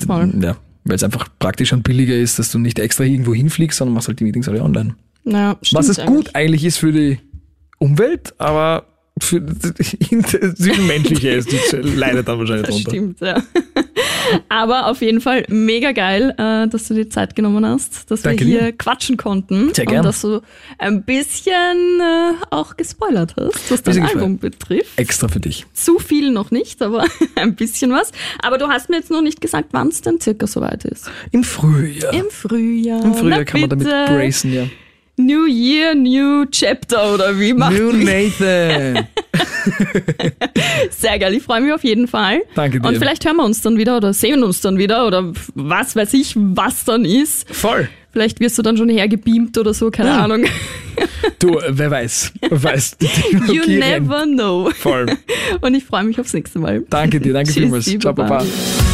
Voll. 0.06 0.34
ja 0.42 0.58
weil 0.88 0.96
es 0.96 1.04
einfach 1.04 1.28
praktischer 1.40 1.76
und 1.76 1.84
billiger 1.84 2.16
ist, 2.16 2.40
dass 2.40 2.52
du 2.52 2.60
nicht 2.60 2.80
extra 2.80 3.04
irgendwo 3.04 3.34
hinfliegst, 3.34 3.78
sondern 3.78 3.94
machst 3.94 4.08
halt 4.08 4.20
die 4.20 4.24
Meetings 4.24 4.48
alle 4.48 4.62
online. 4.62 4.96
Naja, 5.24 5.58
stimmt 5.62 5.80
Was 5.80 5.90
es 5.90 6.00
eigentlich. 6.00 6.16
gut 6.16 6.36
eigentlich 6.36 6.64
ist 6.64 6.78
für 6.78 6.92
die 6.92 7.20
Umwelt, 7.78 8.34
aber 8.38 8.86
für 9.20 9.42
das 9.42 9.74
Zwischenmenschliche 10.56 11.30
ist, 11.30 11.52
leidet 11.74 12.28
dann 12.28 12.40
wahrscheinlich 12.40 12.68
Das 12.68 12.76
drunter. 12.76 12.90
stimmt, 12.92 13.20
ja. 13.20 13.44
Aber 14.50 14.88
auf 14.88 15.02
jeden 15.02 15.22
Fall 15.22 15.46
mega 15.50 15.92
geil, 15.92 16.34
äh, 16.38 16.68
dass 16.68 16.88
du 16.88 16.94
dir 16.94 17.10
Zeit 17.10 17.36
genommen 17.36 17.66
hast, 17.66 18.10
dass 18.12 18.22
Danke 18.22 18.46
wir 18.46 18.48
hier 18.48 18.62
dir. 18.72 18.78
quatschen 18.78 19.18
konnten. 19.18 19.74
Sehr 19.74 19.86
gern. 19.86 20.00
Und 20.00 20.06
dass 20.06 20.22
du 20.22 20.42
ein 20.78 21.04
bisschen 21.04 22.00
äh, 22.00 22.34
auch 22.50 22.78
gespoilert 22.78 23.36
hast, 23.38 23.72
was 23.72 23.84
dein 23.84 23.96
Bisschen 23.96 24.18
Album 24.18 24.38
betrifft. 24.38 24.98
Extra 24.98 25.28
für 25.28 25.40
dich. 25.40 25.66
Zu 25.74 26.00
viel 26.00 26.32
noch 26.32 26.52
nicht, 26.52 26.82
aber 26.82 27.06
ein 27.36 27.56
bisschen 27.56 27.92
was. 27.92 28.12
Aber 28.42 28.58
du 28.58 28.68
hast 28.68 28.90
mir 28.90 28.98
jetzt 28.98 29.12
noch 29.12 29.22
nicht 29.22 29.42
gesagt, 29.42 29.70
wann 29.72 29.90
es 29.90 30.02
denn 30.02 30.20
circa 30.20 30.48
soweit 30.48 30.86
ist. 30.86 31.10
Im 31.32 31.44
Frühjahr. 31.44 32.14
Im 32.14 32.30
Frühjahr. 32.30 33.04
Im 33.04 33.14
Frühjahr 33.14 33.40
Na 33.40 33.44
kann 33.46 33.62
man 33.62 33.70
damit 33.70 33.86
bitte. 33.88 34.06
bracen, 34.08 34.54
ja. 34.54 34.64
New 35.20 35.46
Year, 35.48 35.96
New 35.96 36.46
Chapter 36.52 37.14
oder 37.16 37.40
wie 37.40 37.54
macht 37.54 37.74
New 37.74 37.92
Nathan. 37.92 39.08
Sehr 40.92 41.18
geil, 41.20 41.34
ich 41.34 41.44
freue 41.44 41.62
mich 41.62 41.74
auf 41.74 41.84
jeden 41.84 42.08
Fall. 42.08 42.42
Danke 42.56 42.80
dir. 42.80 42.88
Und 42.88 42.98
vielleicht 42.98 43.26
hören 43.26 43.38
wir 43.38 43.44
uns 43.46 43.62
dann 43.62 43.78
wieder 43.78 43.98
oder 43.98 44.14
sehen 44.14 44.44
uns 44.44 44.62
dann 44.62 44.78
wieder 44.78 45.08
oder 45.08 45.34
was 45.56 45.96
weiß 45.96 46.14
ich, 46.14 46.36
was 46.38 46.86
dann 46.86 47.04
ist. 47.04 47.50
Voll. 47.54 47.90
Vielleicht 48.12 48.40
wirst 48.40 48.58
du 48.58 48.62
dann 48.62 48.78
schon 48.78 48.90
hergebeamt 48.90 49.58
oder 49.58 49.74
so, 49.74 49.90
keine 49.92 50.10
Ja. 50.10 50.24
Ahnung. 50.24 50.46
Du, 51.40 51.60
wer 51.70 51.92
weiß. 51.92 52.34
Wer 52.42 52.64
weiß. 52.64 52.98
You 53.02 53.08
Technologie 53.08 53.80
rennt. 53.80 54.08
never 54.08 54.24
know. 54.26 54.72
Voll. 54.72 55.06
Und 55.62 55.74
ich 55.76 55.84
freue 55.84 56.04
mich 56.04 56.20
aufs 56.20 56.34
nächste 56.34 56.58
Mal. 56.58 56.84
Danke 56.90 57.20
dir, 57.20 57.34
danke 57.34 57.50
Tschüssi, 57.52 57.62
vielmals. 57.62 57.86
Ciao, 58.00 58.14
Baba. 58.14 58.38
Papa. 58.40 58.87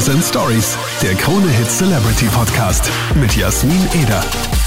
Stars 0.00 0.14
and 0.14 0.24
Stories, 0.24 0.78
der 1.02 1.14
Krone 1.14 1.48
Hit 1.50 1.70
Celebrity 1.70 2.26
Podcast 2.26 2.90
mit 3.14 3.36
Jasmin 3.36 3.86
Eder. 3.92 4.59